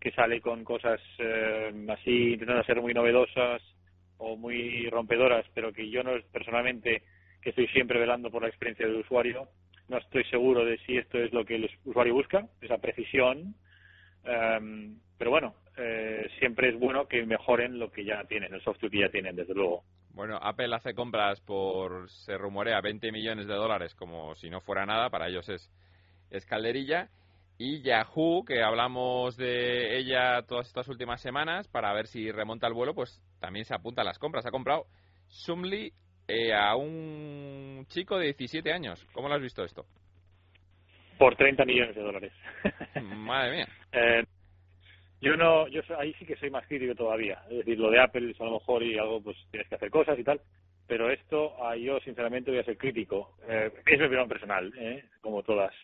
que 0.00 0.12
sale 0.12 0.40
con 0.40 0.64
cosas 0.64 1.00
eh, 1.18 1.72
así, 1.88 2.32
intentando 2.32 2.62
ser 2.64 2.80
muy 2.80 2.94
novedosas 2.94 3.62
o 4.18 4.36
muy 4.36 4.88
rompedoras, 4.90 5.46
pero 5.54 5.72
que 5.72 5.90
yo 5.90 6.02
no 6.02 6.12
personalmente, 6.32 7.02
que 7.40 7.50
estoy 7.50 7.68
siempre 7.68 7.98
velando 7.98 8.30
por 8.30 8.42
la 8.42 8.48
experiencia 8.48 8.86
del 8.86 8.96
usuario, 8.96 9.48
no 9.88 9.98
estoy 9.98 10.24
seguro 10.24 10.64
de 10.64 10.78
si 10.78 10.96
esto 10.96 11.18
es 11.18 11.32
lo 11.32 11.44
que 11.44 11.56
el 11.56 11.70
usuario 11.84 12.14
busca, 12.14 12.46
esa 12.60 12.78
precisión. 12.78 13.54
Um, 14.24 14.98
pero 15.16 15.30
bueno, 15.30 15.54
eh, 15.76 16.28
siempre 16.38 16.68
es 16.68 16.78
bueno 16.78 17.08
que 17.08 17.24
mejoren 17.24 17.78
lo 17.78 17.90
que 17.90 18.04
ya 18.04 18.22
tienen, 18.24 18.52
el 18.52 18.62
software 18.62 18.90
que 18.90 19.00
ya 19.00 19.08
tienen, 19.08 19.34
desde 19.34 19.54
luego. 19.54 19.84
Bueno, 20.10 20.38
Apple 20.42 20.74
hace 20.74 20.94
compras 20.94 21.40
por, 21.40 22.10
se 22.10 22.36
rumorea, 22.36 22.80
20 22.80 23.10
millones 23.12 23.46
de 23.46 23.54
dólares, 23.54 23.94
como 23.94 24.34
si 24.34 24.50
no 24.50 24.60
fuera 24.60 24.84
nada, 24.84 25.10
para 25.10 25.28
ellos 25.28 25.48
es, 25.48 25.70
es 26.30 26.44
calderilla. 26.44 27.08
Y 27.58 27.82
Yahoo, 27.82 28.44
que 28.44 28.62
hablamos 28.62 29.36
de 29.36 29.98
ella 29.98 30.42
todas 30.42 30.68
estas 30.68 30.86
últimas 30.88 31.20
semanas, 31.20 31.66
para 31.68 31.92
ver 31.92 32.06
si 32.06 32.30
remonta 32.30 32.68
el 32.68 32.72
vuelo, 32.72 32.94
pues 32.94 33.20
también 33.40 33.64
se 33.64 33.74
apunta 33.74 34.02
a 34.02 34.04
las 34.04 34.18
compras. 34.18 34.46
Ha 34.46 34.52
comprado 34.52 34.86
Sumli 35.26 35.92
eh, 36.28 36.54
a 36.54 36.76
un 36.76 37.84
chico 37.88 38.16
de 38.16 38.26
17 38.26 38.72
años. 38.72 39.04
¿Cómo 39.12 39.28
lo 39.28 39.34
has 39.34 39.42
visto 39.42 39.64
esto? 39.64 39.86
Por 41.18 41.34
30 41.34 41.64
millones 41.64 41.96
de 41.96 42.02
dólares. 42.02 42.32
Madre 43.02 43.56
mía. 43.56 43.68
eh, 43.92 44.24
yo 45.20 45.36
no, 45.36 45.66
yo 45.66 45.80
ahí 45.98 46.14
sí 46.14 46.24
que 46.24 46.36
soy 46.36 46.50
más 46.50 46.64
crítico 46.68 46.94
todavía. 46.94 47.42
Es 47.50 47.58
decir, 47.58 47.76
lo 47.78 47.90
de 47.90 48.00
Apple 48.00 48.34
a 48.38 48.44
lo 48.44 48.52
mejor 48.52 48.84
y 48.84 48.96
algo, 48.96 49.20
pues 49.20 49.36
tienes 49.50 49.68
que 49.68 49.74
hacer 49.74 49.90
cosas 49.90 50.16
y 50.16 50.22
tal. 50.22 50.40
Pero 50.86 51.10
esto, 51.10 51.66
ahí 51.66 51.84
yo 51.84 51.98
sinceramente 52.00 52.50
voy 52.52 52.60
a 52.60 52.64
ser 52.64 52.78
crítico. 52.78 53.36
Eh, 53.48 53.72
es 53.84 53.98
mi 53.98 54.06
opinión 54.06 54.28
personal, 54.28 54.72
¿eh? 54.78 55.04
como 55.20 55.42
todas. 55.42 55.74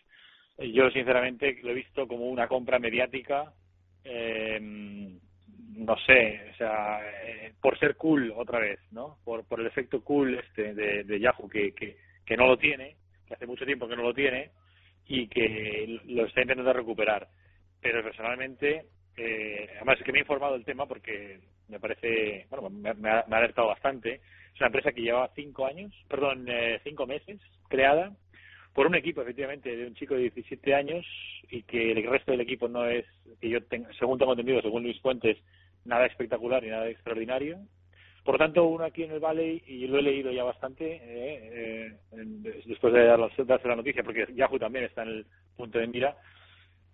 Yo 0.57 0.89
sinceramente 0.91 1.59
lo 1.63 1.71
he 1.71 1.75
visto 1.75 2.07
como 2.07 2.25
una 2.25 2.47
compra 2.47 2.79
mediática. 2.79 3.53
Eh, 4.03 4.59
no 4.61 5.97
sé, 6.05 6.51
o 6.53 6.55
sea, 6.55 7.01
eh, 7.23 7.53
por 7.61 7.77
ser 7.77 7.97
cool 7.97 8.33
otra 8.35 8.59
vez, 8.59 8.79
¿no? 8.91 9.17
Por, 9.25 9.45
por 9.45 9.59
el 9.59 9.67
efecto 9.67 10.01
cool 10.03 10.39
este 10.39 10.73
de, 10.73 11.19
Yahoo 11.19 11.49
que, 11.49 11.73
que, 11.73 11.97
que 12.25 12.37
no 12.37 12.47
lo 12.47 12.57
tiene, 12.57 12.95
que 13.27 13.33
hace 13.33 13.45
mucho 13.45 13.65
tiempo 13.65 13.87
que 13.87 13.95
no 13.97 14.03
lo 14.03 14.13
tiene 14.13 14.51
y 15.07 15.27
que 15.27 15.99
lo 16.05 16.25
está 16.25 16.41
intentando 16.41 16.71
recuperar 16.71 17.27
pero 17.85 18.01
personalmente, 18.01 18.87
eh, 19.15 19.69
además 19.75 19.99
es 19.99 20.05
que 20.05 20.11
me 20.11 20.17
he 20.17 20.21
informado 20.21 20.53
del 20.53 20.65
tema 20.65 20.87
porque 20.87 21.39
me 21.67 21.79
parece, 21.79 22.47
bueno, 22.49 22.71
me, 22.71 22.95
me, 22.95 23.11
ha, 23.11 23.23
me 23.27 23.35
ha 23.35 23.37
alertado 23.37 23.67
bastante. 23.67 24.21
Es 24.55 24.59
una 24.59 24.69
empresa 24.69 24.91
que 24.91 25.01
lleva 25.03 25.29
cinco 25.35 25.67
años, 25.67 25.93
perdón, 26.09 26.47
eh, 26.49 26.79
cinco 26.83 27.05
meses 27.05 27.39
creada 27.69 28.11
por 28.75 28.87
un 28.87 28.95
equipo, 28.95 29.21
efectivamente, 29.21 29.75
de 29.75 29.87
un 29.87 29.95
chico 29.95 30.15
de 30.15 30.29
17 30.29 30.75
años 30.75 31.05
y 31.49 31.63
que 31.63 31.93
el 31.93 32.03
resto 32.07 32.31
del 32.31 32.41
equipo 32.41 32.67
no 32.67 32.85
es, 32.85 33.05
que 33.39 33.49
yo 33.49 33.63
tengo, 33.63 33.87
según 33.97 34.19
tengo 34.19 34.33
entendido, 34.33 34.61
según 34.61 34.83
Luis 34.83 34.99
Fuentes, 35.01 35.37
nada 35.85 36.05
espectacular 36.05 36.61
ni 36.61 36.69
nada 36.69 36.89
extraordinario. 36.89 37.57
Por 38.23 38.35
lo 38.35 38.39
tanto, 38.39 38.65
uno 38.65 38.83
aquí 38.83 39.03
en 39.03 39.11
el 39.11 39.19
Valley, 39.19 39.63
y 39.65 39.87
lo 39.87 39.99
he 39.99 40.01
leído 40.01 40.31
ya 40.31 40.43
bastante, 40.43 40.99
eh, 41.01 41.95
eh, 42.11 42.61
después 42.65 42.93
de 42.93 43.05
darse 43.45 43.67
la 43.67 43.75
noticia, 43.77 44.03
porque 44.03 44.27
Yahoo 44.35 44.59
también 44.59 44.85
está 44.85 45.03
en 45.03 45.09
el 45.09 45.25
punto 45.55 45.79
de 45.79 45.87
mira, 45.87 46.17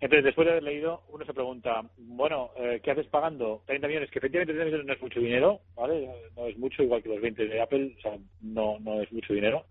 entonces, 0.02 0.26
después 0.26 0.48
de 0.48 0.54
haber 0.54 0.64
leído, 0.64 1.04
uno 1.10 1.24
se 1.26 1.34
pregunta, 1.34 1.84
bueno, 1.98 2.50
eh, 2.58 2.82
¿qué 2.84 2.90
haces 2.90 3.06
pagando 3.06 3.62
30 3.68 3.88
millones? 3.88 4.10
Que 4.10 4.18
efectivamente 4.18 4.54
30 4.54 4.66
millones 4.66 4.88
no 4.88 4.94
es 4.94 5.02
mucho 5.02 5.20
dinero, 5.20 5.60
¿vale? 5.76 6.10
No 6.36 6.48
es 6.48 6.58
mucho, 6.58 6.82
igual 6.82 7.04
que 7.04 7.10
los 7.10 7.22
20 7.22 7.46
de 7.46 7.62
Apple, 7.62 7.96
o 8.00 8.02
sea, 8.02 8.18
no, 8.42 8.80
no 8.80 9.00
es 9.00 9.12
mucho 9.12 9.32
dinero. 9.32 9.66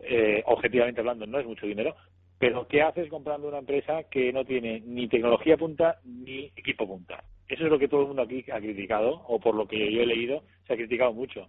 Eh, 0.00 0.42
objetivamente 0.46 1.00
hablando, 1.00 1.26
no 1.26 1.38
es 1.38 1.46
mucho 1.46 1.66
dinero. 1.66 1.94
Pero, 2.38 2.68
¿qué 2.68 2.82
haces 2.82 3.08
comprando 3.08 3.48
una 3.48 3.58
empresa 3.58 4.04
que 4.04 4.32
no 4.32 4.44
tiene 4.44 4.80
ni 4.86 5.08
tecnología 5.08 5.56
punta 5.56 5.98
ni 6.04 6.52
equipo 6.56 6.86
punta? 6.86 7.24
Eso 7.48 7.64
es 7.64 7.70
lo 7.70 7.78
que 7.78 7.88
todo 7.88 8.02
el 8.02 8.06
mundo 8.08 8.22
aquí 8.22 8.44
ha 8.52 8.58
criticado, 8.58 9.22
o 9.26 9.40
por 9.40 9.54
lo 9.54 9.66
que 9.66 9.92
yo 9.92 10.02
he 10.02 10.06
leído, 10.06 10.42
se 10.66 10.74
ha 10.74 10.76
criticado 10.76 11.12
mucho. 11.12 11.48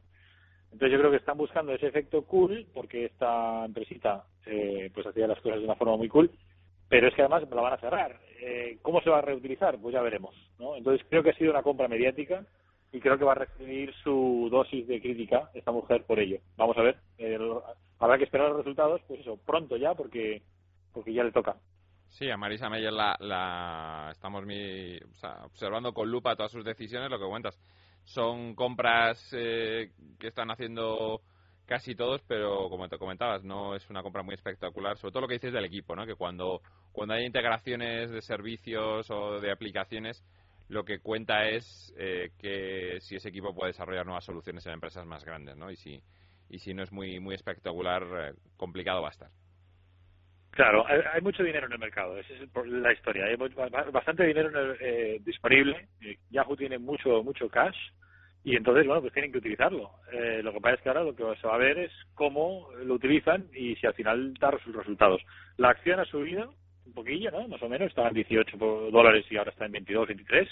Entonces 0.71 0.91
yo 0.91 0.99
creo 0.99 1.11
que 1.11 1.17
están 1.17 1.37
buscando 1.37 1.73
ese 1.73 1.87
efecto 1.87 2.23
cool, 2.23 2.65
porque 2.73 3.05
esta 3.05 3.65
empresita 3.65 4.25
eh, 4.45 4.89
pues 4.93 5.05
hacía 5.05 5.27
las 5.27 5.39
cosas 5.41 5.59
de 5.59 5.65
una 5.65 5.75
forma 5.75 5.97
muy 5.97 6.07
cool, 6.07 6.31
pero 6.87 7.07
es 7.07 7.13
que 7.13 7.21
además 7.21 7.43
la 7.49 7.61
van 7.61 7.73
a 7.73 7.77
cerrar. 7.77 8.19
Eh, 8.41 8.77
¿Cómo 8.81 9.01
se 9.01 9.09
va 9.09 9.19
a 9.19 9.21
reutilizar? 9.21 9.77
Pues 9.79 9.93
ya 9.93 10.01
veremos. 10.01 10.35
¿no? 10.57 10.75
Entonces 10.75 11.05
creo 11.09 11.21
que 11.21 11.31
ha 11.31 11.35
sido 11.35 11.51
una 11.51 11.63
compra 11.63 11.87
mediática 11.87 12.45
y 12.91 12.99
creo 12.99 13.17
que 13.17 13.25
va 13.25 13.33
a 13.33 13.45
recibir 13.45 13.93
su 14.03 14.47
dosis 14.51 14.87
de 14.87 15.01
crítica 15.01 15.51
esta 15.53 15.71
mujer 15.71 16.03
por 16.05 16.19
ello. 16.19 16.39
Vamos 16.57 16.77
a 16.77 16.81
ver. 16.81 16.97
Eh, 17.17 17.37
habrá 17.99 18.17
que 18.17 18.23
esperar 18.23 18.49
los 18.49 18.57
resultados, 18.57 19.01
pues 19.07 19.19
eso, 19.19 19.37
pronto 19.45 19.77
ya, 19.77 19.93
porque 19.93 20.41
porque 20.93 21.13
ya 21.13 21.23
le 21.23 21.31
toca. 21.31 21.55
Sí, 22.09 22.29
a 22.29 22.37
Marisa 22.37 22.69
Meyer 22.69 22.91
la, 22.91 23.15
la 23.19 24.09
estamos 24.11 24.45
mi, 24.45 24.97
o 24.97 25.13
sea, 25.15 25.45
observando 25.45 25.93
con 25.93 26.09
lupa 26.09 26.35
todas 26.35 26.51
sus 26.51 26.65
decisiones, 26.65 27.09
lo 27.09 27.19
que 27.19 27.27
cuentas. 27.27 27.59
Son 28.03 28.55
compras 28.55 29.29
eh, 29.33 29.91
que 30.17 30.27
están 30.27 30.49
haciendo 30.49 31.21
casi 31.67 31.93
todos, 31.93 32.23
pero 32.27 32.67
como 32.67 32.89
te 32.89 32.97
comentabas, 32.97 33.43
no 33.43 33.75
es 33.75 33.87
una 33.91 34.01
compra 34.01 34.23
muy 34.23 34.33
espectacular, 34.33 34.97
sobre 34.97 35.11
todo 35.11 35.21
lo 35.21 35.27
que 35.27 35.35
dices 35.35 35.53
del 35.53 35.65
equipo, 35.65 35.95
¿no? 35.95 36.07
que 36.07 36.15
cuando, 36.15 36.63
cuando 36.91 37.13
hay 37.13 37.25
integraciones 37.25 38.09
de 38.09 38.23
servicios 38.23 39.07
o 39.11 39.39
de 39.39 39.51
aplicaciones, 39.51 40.25
lo 40.67 40.83
que 40.83 40.99
cuenta 40.99 41.47
es 41.47 41.93
eh, 41.95 42.31
que 42.39 42.97
si 43.01 43.17
ese 43.17 43.29
equipo 43.29 43.53
puede 43.53 43.71
desarrollar 43.71 44.05
nuevas 44.05 44.25
soluciones 44.25 44.65
en 44.65 44.73
empresas 44.73 45.05
más 45.05 45.23
grandes, 45.23 45.57
¿no? 45.57 45.69
Y 45.69 45.75
si, 45.75 46.01
y 46.49 46.59
si 46.59 46.73
no 46.73 46.83
es 46.83 46.91
muy, 46.91 47.19
muy 47.19 47.35
espectacular, 47.35 48.03
eh, 48.03 48.33
complicado 48.57 49.01
va 49.01 49.09
a 49.09 49.11
estar. 49.11 49.29
Claro, 50.51 50.83
hay, 50.87 51.21
mucho 51.21 51.43
dinero 51.43 51.67
en 51.67 51.73
el 51.73 51.79
mercado, 51.79 52.17
esa 52.17 52.33
es 52.33 52.49
la 52.65 52.91
historia. 52.91 53.25
Hay 53.25 53.35
bastante 53.35 54.25
dinero 54.25 54.73
eh, 54.79 55.19
disponible. 55.23 55.87
Yahoo 56.31 56.55
tiene 56.57 56.79
mucho 56.79 57.23
mucho 57.23 57.47
cash 57.49 57.77
y 58.43 58.55
entonces, 58.55 58.85
bueno, 58.85 59.01
pues 59.01 59.13
tienen 59.13 59.31
que 59.31 59.37
utilizarlo. 59.37 59.91
Eh, 60.11 60.41
lo 60.43 60.53
que 60.53 60.61
pasa 60.61 60.75
es 60.75 60.81
que 60.81 60.89
ahora 60.89 61.03
lo 61.03 61.15
que 61.15 61.23
se 61.39 61.47
va 61.47 61.55
a 61.55 61.59
ver 61.59 61.77
es 61.77 61.91
cómo 62.15 62.69
lo 62.83 62.93
utilizan 62.93 63.47
y 63.53 63.75
si 63.75 63.85
al 63.85 63.93
final 63.93 64.33
da 64.35 64.51
sus 64.63 64.75
resultados. 64.75 65.21
La 65.57 65.69
acción 65.69 65.99
ha 65.99 66.05
subido 66.05 66.53
un 66.85 66.93
poquillo, 66.93 67.31
¿no? 67.31 67.47
Más 67.47 67.61
o 67.61 67.69
menos, 67.69 67.89
estaba 67.89 68.07
en 68.07 68.15
18 68.15 68.57
dólares 68.57 69.25
y 69.29 69.37
ahora 69.37 69.51
está 69.51 69.65
en 69.65 69.73
22, 69.73 70.07
23, 70.07 70.49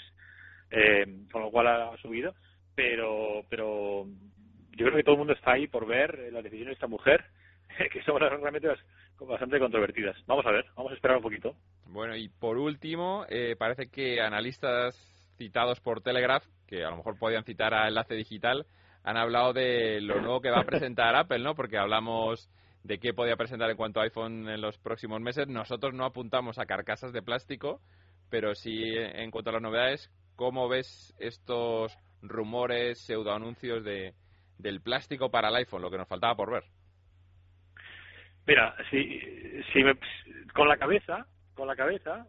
eh, 0.70 1.06
con 1.32 1.42
lo 1.42 1.50
cual 1.50 1.66
ha 1.66 1.96
subido, 2.00 2.34
pero, 2.74 3.42
pero 3.48 4.06
yo 4.78 4.86
creo 4.86 4.96
que 4.96 5.02
todo 5.02 5.14
el 5.14 5.18
mundo 5.18 5.32
está 5.34 5.52
ahí 5.52 5.66
por 5.66 5.86
ver 5.86 6.32
la 6.32 6.40
decisión 6.40 6.68
de 6.68 6.74
esta 6.74 6.86
mujer, 6.86 7.24
que 7.92 8.02
son 8.02 8.18
realmente 8.20 8.68
bastante 9.20 9.58
controvertidas. 9.58 10.16
Vamos 10.26 10.46
a 10.46 10.52
ver, 10.52 10.64
vamos 10.76 10.92
a 10.92 10.94
esperar 10.94 11.16
un 11.16 11.22
poquito. 11.22 11.54
Bueno, 11.86 12.16
y 12.16 12.28
por 12.28 12.56
último, 12.56 13.26
eh, 13.28 13.56
parece 13.58 13.90
que 13.90 14.20
analistas 14.20 14.96
citados 15.36 15.80
por 15.80 16.00
Telegraph 16.00 16.44
que 16.68 16.84
a 16.84 16.90
lo 16.90 16.98
mejor 16.98 17.18
podían 17.18 17.44
citar 17.44 17.74
a 17.74 17.88
Enlace 17.88 18.14
Digital, 18.14 18.66
han 19.02 19.16
hablado 19.16 19.52
de 19.52 20.00
lo 20.00 20.20
nuevo 20.20 20.40
que 20.40 20.50
va 20.50 20.60
a 20.60 20.64
presentar 20.66 21.16
Apple, 21.16 21.40
¿no? 21.40 21.54
Porque 21.54 21.78
hablamos 21.78 22.48
de 22.84 22.98
qué 22.98 23.12
podía 23.12 23.36
presentar 23.36 23.70
en 23.70 23.76
cuanto 23.76 24.00
a 24.00 24.04
iPhone 24.04 24.48
en 24.48 24.60
los 24.60 24.78
próximos 24.78 25.20
meses. 25.20 25.48
Nosotros 25.48 25.94
no 25.94 26.04
apuntamos 26.04 26.58
a 26.58 26.66
carcasas 26.66 27.12
de 27.12 27.22
plástico, 27.22 27.80
pero 28.28 28.54
sí 28.54 28.84
en 28.94 29.30
cuanto 29.30 29.50
a 29.50 29.54
las 29.54 29.62
novedades, 29.62 30.10
¿cómo 30.36 30.68
ves 30.68 31.14
estos 31.18 31.96
rumores, 32.20 33.00
pseudoanuncios 33.00 33.82
de, 33.82 34.14
del 34.58 34.80
plástico 34.80 35.30
para 35.30 35.48
el 35.48 35.56
iPhone, 35.56 35.82
lo 35.82 35.90
que 35.90 35.98
nos 35.98 36.08
faltaba 36.08 36.36
por 36.36 36.50
ver? 36.50 36.64
Mira, 38.46 38.74
si, 38.90 39.20
si 39.72 39.84
me, 39.84 39.94
con 40.54 40.68
la 40.68 40.76
cabeza, 40.76 41.26
con 41.54 41.66
la 41.66 41.76
cabeza, 41.76 42.26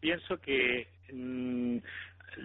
pienso 0.00 0.38
que 0.40 0.88
mmm, 1.12 1.78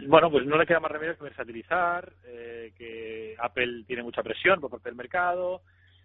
bueno, 0.08 0.32
pues 0.32 0.46
no 0.46 0.58
le 0.58 0.66
queda 0.66 0.80
más 0.80 0.92
remedio 0.92 1.18
que 1.18 1.24
versatilizar, 1.24 2.12
eh, 2.26 2.74
que 2.78 3.36
Apple 3.40 3.84
tiene 3.86 4.04
mucha 4.04 4.24
presión 4.24 4.60
por 4.60 4.72
parte 4.72 4.90
del 4.90 4.96
mercado, 4.96 5.62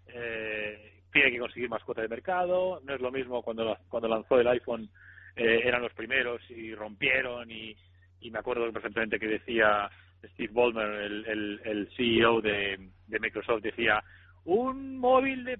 eh, 0.07 1.01
tiene 1.11 1.31
que 1.31 1.39
conseguir 1.39 1.69
más 1.69 1.83
cuota 1.83 2.01
de 2.01 2.07
mercado, 2.07 2.81
no 2.83 2.93
es 2.93 3.01
lo 3.01 3.11
mismo 3.11 3.41
cuando, 3.41 3.77
cuando 3.87 4.07
lanzó 4.07 4.39
el 4.39 4.47
iPhone 4.47 4.89
eh, 5.35 5.61
eran 5.63 5.81
los 5.81 5.93
primeros 5.93 6.41
y 6.49 6.75
rompieron 6.75 7.49
y, 7.49 7.75
y 8.21 8.31
me 8.31 8.39
acuerdo 8.39 8.71
perfectamente 8.71 9.19
que 9.19 9.27
decía 9.27 9.89
Steve 10.33 10.53
Ballmer, 10.53 10.89
el, 11.01 11.89
CEO 11.95 12.41
de, 12.41 12.89
de 13.07 13.19
Microsoft, 13.19 13.61
decía, 13.61 14.03
un 14.45 14.97
móvil 14.97 15.43
de 15.45 15.59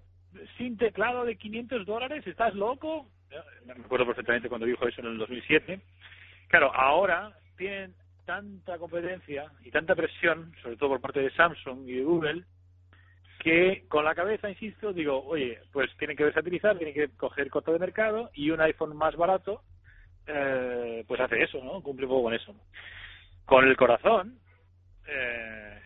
sin 0.57 0.77
teclado 0.77 1.25
de 1.25 1.35
500 1.35 1.85
dólares, 1.85 2.25
¿estás 2.25 2.53
loco? 2.53 3.07
Me 3.65 3.73
acuerdo 3.73 4.05
perfectamente 4.05 4.49
cuando 4.49 4.65
dijo 4.65 4.87
eso 4.87 5.01
en 5.01 5.07
el 5.07 5.17
2007. 5.17 5.79
Claro, 6.47 6.73
ahora 6.73 7.31
tienen 7.57 7.93
tanta 8.25 8.77
competencia 8.77 9.51
y 9.63 9.71
tanta 9.71 9.95
presión, 9.95 10.53
sobre 10.61 10.77
todo 10.77 10.89
por 10.89 11.01
parte 11.01 11.19
de 11.19 11.31
Samsung 11.31 11.87
y 11.87 11.93
de 11.93 12.03
Google, 12.03 12.43
que 13.39 13.85
con 13.87 14.05
la 14.05 14.15
cabeza, 14.15 14.49
insisto, 14.49 14.93
digo, 14.93 15.23
oye, 15.25 15.59
pues 15.71 15.89
tienen 15.97 16.17
que 16.17 16.25
versatilizar, 16.25 16.77
tienen 16.77 16.93
que 16.93 17.09
coger 17.15 17.49
cota 17.49 17.71
de 17.71 17.79
mercado 17.79 18.29
y 18.33 18.51
un 18.51 18.61
iPhone 18.61 18.95
más 18.95 19.15
barato, 19.15 19.61
eh, 20.27 21.03
pues 21.07 21.19
hace 21.21 21.41
eso, 21.41 21.63
¿no? 21.63 21.81
Cumple 21.81 22.05
un 22.05 22.11
poco 22.11 22.23
con 22.23 22.33
eso. 22.33 22.55
Con 23.45 23.67
el 23.67 23.75
corazón, 23.77 24.37
eh, 25.09 25.79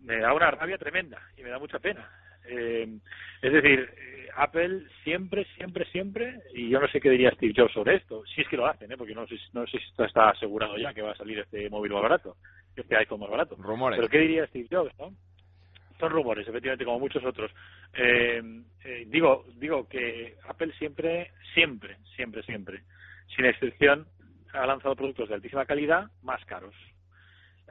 me 0.00 0.18
da 0.18 0.32
una 0.32 0.50
rabia 0.50 0.78
tremenda 0.78 1.20
y 1.36 1.42
me 1.42 1.50
da 1.50 1.58
mucha 1.58 1.78
pena. 1.78 2.08
Eh, 2.44 2.88
es 3.40 3.52
decir, 3.52 3.88
Apple 4.36 4.82
siempre, 5.04 5.46
siempre, 5.56 5.84
siempre, 5.86 6.40
y 6.54 6.68
yo 6.70 6.80
no 6.80 6.88
sé 6.88 7.00
qué 7.00 7.10
diría 7.10 7.30
Steve 7.32 7.54
Jobs 7.56 7.72
sobre 7.72 7.96
esto, 7.96 8.24
si 8.26 8.40
es 8.40 8.48
que 8.48 8.56
lo 8.56 8.66
hacen, 8.66 8.90
¿eh? 8.90 8.96
porque 8.96 9.14
no 9.14 9.26
sé, 9.26 9.36
no 9.52 9.66
sé 9.66 9.78
si 9.78 10.02
está 10.02 10.30
asegurado 10.30 10.76
ya 10.78 10.94
que 10.94 11.02
va 11.02 11.12
a 11.12 11.16
salir 11.16 11.38
este 11.38 11.68
móvil 11.68 11.92
más 11.92 12.02
barato, 12.02 12.36
este 12.74 12.96
iPhone 12.96 13.20
más 13.20 13.30
barato. 13.30 13.56
Rumores. 13.56 13.98
Pero 13.98 14.08
¿qué 14.08 14.18
diría 14.18 14.46
Steve 14.46 14.68
Jobs, 14.70 14.92
no? 14.98 15.12
Son 15.98 16.10
rumores, 16.10 16.48
efectivamente, 16.48 16.84
como 16.84 16.98
muchos 16.98 17.24
otros. 17.24 17.52
Eh, 17.92 18.42
eh, 18.84 19.04
digo, 19.06 19.44
digo 19.56 19.88
que 19.88 20.36
Apple 20.48 20.72
siempre, 20.78 21.30
siempre, 21.54 21.98
siempre, 22.16 22.42
siempre, 22.42 22.82
sin 23.36 23.44
excepción, 23.44 24.06
ha 24.52 24.66
lanzado 24.66 24.96
productos 24.96 25.28
de 25.28 25.36
altísima 25.36 25.66
calidad 25.66 26.10
más 26.22 26.44
caros. 26.46 26.74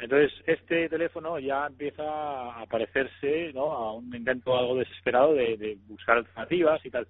Entonces, 0.01 0.33
este 0.47 0.89
teléfono 0.89 1.37
ya 1.37 1.67
empieza 1.67 2.03
a 2.03 2.65
parecerse 2.65 3.53
¿no? 3.53 3.71
a 3.71 3.93
un 3.93 4.13
intento 4.15 4.57
algo 4.57 4.75
desesperado 4.75 5.35
de, 5.35 5.55
de 5.57 5.77
buscar 5.87 6.17
alternativas 6.17 6.83
y 6.83 6.89
tal. 6.89 7.07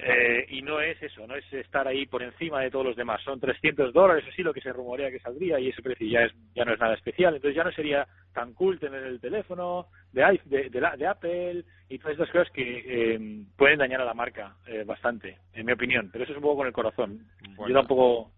Eh, 0.00 0.46
y 0.50 0.62
no 0.62 0.80
es 0.80 1.00
eso, 1.02 1.26
no 1.26 1.34
es 1.34 1.52
estar 1.52 1.88
ahí 1.88 2.06
por 2.06 2.22
encima 2.22 2.60
de 2.60 2.70
todos 2.70 2.84
los 2.84 2.96
demás. 2.96 3.20
Son 3.22 3.38
300 3.38 3.92
dólares, 3.92 4.24
así 4.28 4.42
lo 4.42 4.52
que 4.52 4.60
se 4.60 4.72
rumorea 4.72 5.10
que 5.10 5.20
saldría 5.20 5.58
y 5.58 5.68
ese 5.68 5.82
precio 5.82 6.06
ya, 6.06 6.22
es, 6.22 6.32
ya 6.54 6.64
no 6.64 6.72
es 6.72 6.80
nada 6.80 6.94
especial. 6.94 7.34
Entonces 7.34 7.56
ya 7.56 7.64
no 7.64 7.72
sería 7.72 8.06
tan 8.32 8.54
cool 8.54 8.80
tener 8.80 9.04
el 9.04 9.20
teléfono 9.20 9.86
de, 10.12 10.40
de, 10.44 10.70
de, 10.70 10.80
de 10.96 11.06
Apple 11.06 11.64
y 11.88 11.98
todas 11.98 12.12
estas 12.12 12.30
cosas 12.30 12.50
que 12.52 12.84
eh, 12.86 13.44
pueden 13.56 13.78
dañar 13.78 14.00
a 14.00 14.04
la 14.04 14.14
marca 14.14 14.56
eh, 14.66 14.84
bastante, 14.84 15.38
en 15.52 15.66
mi 15.66 15.72
opinión. 15.72 16.10
Pero 16.12 16.24
eso 16.24 16.32
es 16.32 16.38
un 16.38 16.42
poco 16.42 16.58
con 16.58 16.66
el 16.66 16.72
corazón. 16.72 17.26
Bueno. 17.56 17.68
Yo 17.68 17.80
tampoco 17.80 18.32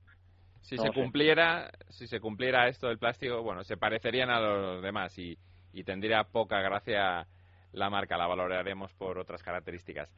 si 0.61 0.77
no 0.77 0.83
se 0.83 0.89
sé. 0.89 0.95
cumpliera 0.95 1.71
si 1.89 2.07
se 2.07 2.21
cumpliera 2.21 2.69
esto 2.69 2.89
del 2.89 2.99
plástico 2.99 3.43
bueno 3.43 3.65
se 3.65 3.77
parecerían 3.77 4.31
a 4.31 4.41
los 4.41 4.83
demás 4.83 5.17
y, 5.19 5.37
y, 5.73 5.85
tendría 5.85 6.25
poca 6.25 6.61
gracia 6.61 7.27
la 7.73 7.91
marca 7.91 8.17
la 8.17 8.27
valoraremos 8.27 8.93
por 8.95 9.19
otras 9.19 9.43
características. 9.43 10.13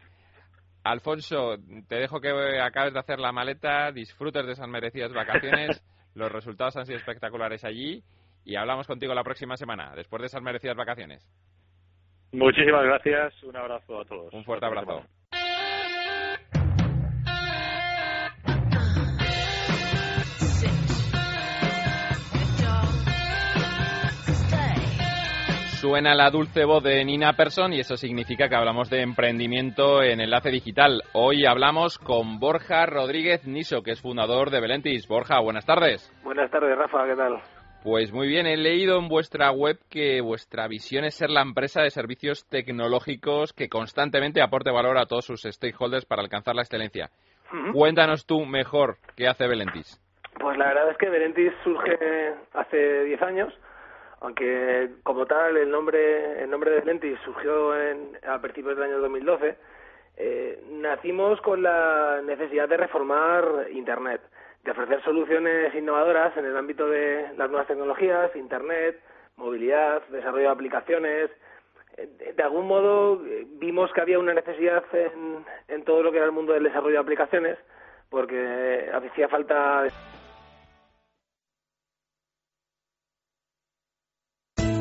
Alfonso 0.84 1.56
te 1.88 1.96
dejo 1.96 2.20
que 2.20 2.60
acabes 2.60 2.92
de 2.92 2.98
hacer 2.98 3.20
la 3.20 3.32
maleta 3.32 3.92
disfrutes 3.92 4.44
de 4.46 4.52
esas 4.52 4.68
merecidas 4.68 5.12
vacaciones 5.12 5.82
los 6.14 6.30
resultados 6.30 6.76
han 6.76 6.86
sido 6.86 6.98
espectaculares 6.98 7.64
allí 7.64 8.02
y 8.44 8.56
hablamos 8.56 8.86
contigo 8.86 9.14
la 9.14 9.22
próxima 9.22 9.56
semana 9.56 9.94
después 9.94 10.20
de 10.20 10.26
esas 10.26 10.42
merecidas 10.42 10.76
vacaciones. 10.76 11.26
Muchísimas 12.32 12.84
gracias 12.84 13.42
un 13.44 13.56
abrazo 13.56 14.00
a 14.00 14.04
todos. 14.04 14.32
Un 14.32 14.44
fuerte 14.44 14.66
abrazo 14.66 15.04
Suena 25.82 26.14
la 26.14 26.30
dulce 26.30 26.64
voz 26.64 26.84
de 26.84 27.04
Nina 27.04 27.32
Persson 27.32 27.72
y 27.72 27.80
eso 27.80 27.96
significa 27.96 28.48
que 28.48 28.54
hablamos 28.54 28.88
de 28.88 29.02
emprendimiento 29.02 30.00
en 30.00 30.20
enlace 30.20 30.50
digital. 30.50 31.02
Hoy 31.12 31.44
hablamos 31.44 31.98
con 31.98 32.38
Borja 32.38 32.86
Rodríguez 32.86 33.48
Niso, 33.48 33.82
que 33.82 33.90
es 33.90 34.00
fundador 34.00 34.50
de 34.50 34.60
Belentis. 34.60 35.08
Borja, 35.08 35.40
buenas 35.40 35.66
tardes. 35.66 36.08
Buenas 36.22 36.52
tardes, 36.52 36.78
Rafa, 36.78 37.04
¿qué 37.04 37.16
tal? 37.16 37.40
Pues 37.82 38.12
muy 38.12 38.28
bien, 38.28 38.46
he 38.46 38.56
leído 38.56 38.96
en 38.96 39.08
vuestra 39.08 39.50
web 39.50 39.76
que 39.90 40.20
vuestra 40.20 40.68
visión 40.68 41.04
es 41.04 41.16
ser 41.16 41.30
la 41.30 41.42
empresa 41.42 41.82
de 41.82 41.90
servicios 41.90 42.48
tecnológicos 42.48 43.52
que 43.52 43.68
constantemente 43.68 44.40
aporte 44.40 44.70
valor 44.70 44.98
a 44.98 45.06
todos 45.06 45.24
sus 45.24 45.42
stakeholders 45.42 46.06
para 46.06 46.22
alcanzar 46.22 46.54
la 46.54 46.62
excelencia. 46.62 47.10
Cuéntanos 47.72 48.24
tú 48.24 48.46
mejor 48.46 48.98
qué 49.16 49.26
hace 49.26 49.48
Belentis. 49.48 50.00
Pues 50.38 50.56
la 50.56 50.66
verdad 50.66 50.92
es 50.92 50.96
que 50.96 51.10
Belentis 51.10 51.52
surge 51.64 51.98
hace 52.54 53.02
10 53.02 53.22
años 53.22 53.52
aunque 54.22 54.88
como 55.02 55.26
tal 55.26 55.56
el 55.56 55.70
nombre 55.70 56.42
el 56.42 56.48
nombre 56.50 56.70
de 56.70 56.84
Lentis 56.84 57.18
surgió 57.24 57.76
en, 57.76 58.16
a 58.26 58.40
principios 58.40 58.76
del 58.76 58.84
año 58.90 58.98
2012, 59.00 59.56
eh, 60.16 60.62
nacimos 60.70 61.40
con 61.40 61.62
la 61.62 62.20
necesidad 62.24 62.68
de 62.68 62.76
reformar 62.76 63.66
Internet, 63.72 64.20
de 64.62 64.70
ofrecer 64.70 65.02
soluciones 65.02 65.74
innovadoras 65.74 66.36
en 66.36 66.46
el 66.46 66.56
ámbito 66.56 66.88
de 66.88 67.30
las 67.36 67.50
nuevas 67.50 67.66
tecnologías, 67.66 68.34
Internet, 68.36 69.00
movilidad, 69.36 70.02
desarrollo 70.08 70.44
de 70.44 70.52
aplicaciones. 70.52 71.30
Eh, 71.96 72.34
de 72.36 72.42
algún 72.44 72.68
modo 72.68 73.20
eh, 73.26 73.44
vimos 73.58 73.92
que 73.92 74.02
había 74.02 74.20
una 74.20 74.34
necesidad 74.34 74.84
en, 74.92 75.44
en 75.66 75.84
todo 75.84 76.04
lo 76.04 76.12
que 76.12 76.18
era 76.18 76.26
el 76.26 76.32
mundo 76.32 76.52
del 76.52 76.62
desarrollo 76.62 76.94
de 76.94 77.00
aplicaciones, 77.00 77.58
porque 78.08 78.88
hacía 78.94 79.28
falta 79.28 79.88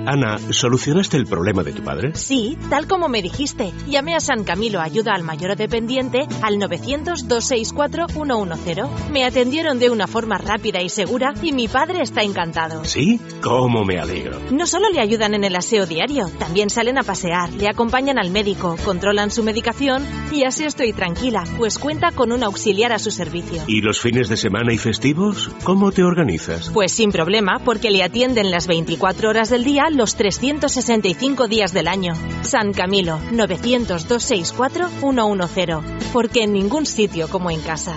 Ana, 0.06 0.38
¿solucionaste 0.50 1.16
el 1.16 1.26
problema 1.28 1.64
de 1.64 1.72
tu 1.74 1.84
padre? 1.84 2.16
Sí, 2.16 2.58
tal 2.72 2.88
como 2.88 3.08
me 3.08 3.22
dijiste. 3.22 3.72
Llamé 3.88 4.16
a 4.16 4.20
San 4.20 4.44
Camilo 4.44 4.82
Ayuda 4.82 5.14
al 5.14 5.22
Mayor 5.22 5.56
Dependiente 5.56 6.28
al 6.42 6.56
900-264-110. 6.56 8.90
Me 9.12 9.26
atendieron 9.26 9.78
de 9.78 9.92
una 9.92 10.08
forma 10.08 10.40
rápida 10.40 10.82
y 10.82 10.90
segura 10.90 11.36
y 11.44 11.52
mi 11.52 11.68
padre 11.68 12.02
está 12.02 12.24
encantado. 12.24 12.84
¿Sí? 12.84 13.22
¿Cómo 13.44 13.86
me 13.86 14.00
alegro? 14.00 14.40
No 14.50 14.66
solo 14.66 14.90
le 14.90 15.02
ayudan 15.02 15.36
en 15.36 15.44
el 15.44 15.56
aseo 15.56 15.86
diario, 15.86 16.32
también 16.40 16.72
salen 16.72 16.98
a 16.98 17.04
pasear, 17.04 17.54
le 17.54 17.68
acompañan 17.68 18.18
al 18.18 18.32
médico, 18.32 18.78
controlan 18.84 19.30
su 19.30 19.44
medicación 19.44 20.04
y 20.32 20.46
así 20.46 20.64
estoy 20.64 20.94
tranquila, 20.94 21.44
pues 21.58 21.78
cuenta 21.78 22.10
con 22.12 22.32
un 22.32 22.44
auxiliar 22.44 22.92
a 22.92 22.98
su 22.98 23.12
servicio. 23.12 23.62
¿Y 23.68 23.82
los 23.82 24.02
fines 24.02 24.30
de 24.30 24.38
semana 24.38 24.74
y 24.74 24.80
festivos? 24.80 25.52
¿Cómo 25.64 25.92
te 25.92 26.02
organizas? 26.04 26.72
Pues 26.74 26.92
sin 26.92 27.12
problema, 27.12 27.60
porque 27.64 27.92
le 27.92 28.02
atienden 28.04 28.50
las 28.50 28.66
24 28.66 29.30
horas 29.30 29.52
del 29.52 29.64
día 29.64 29.91
los 29.96 30.16
365 30.16 31.48
días 31.48 31.74
del 31.74 31.88
año. 31.88 32.14
San 32.42 32.74
Camilo, 32.74 33.20
900-264-110. 33.32 35.82
Porque 36.14 36.44
en 36.44 36.54
ningún 36.54 36.86
sitio 36.86 37.28
como 37.28 37.50
en 37.52 37.62
casa. 37.62 37.96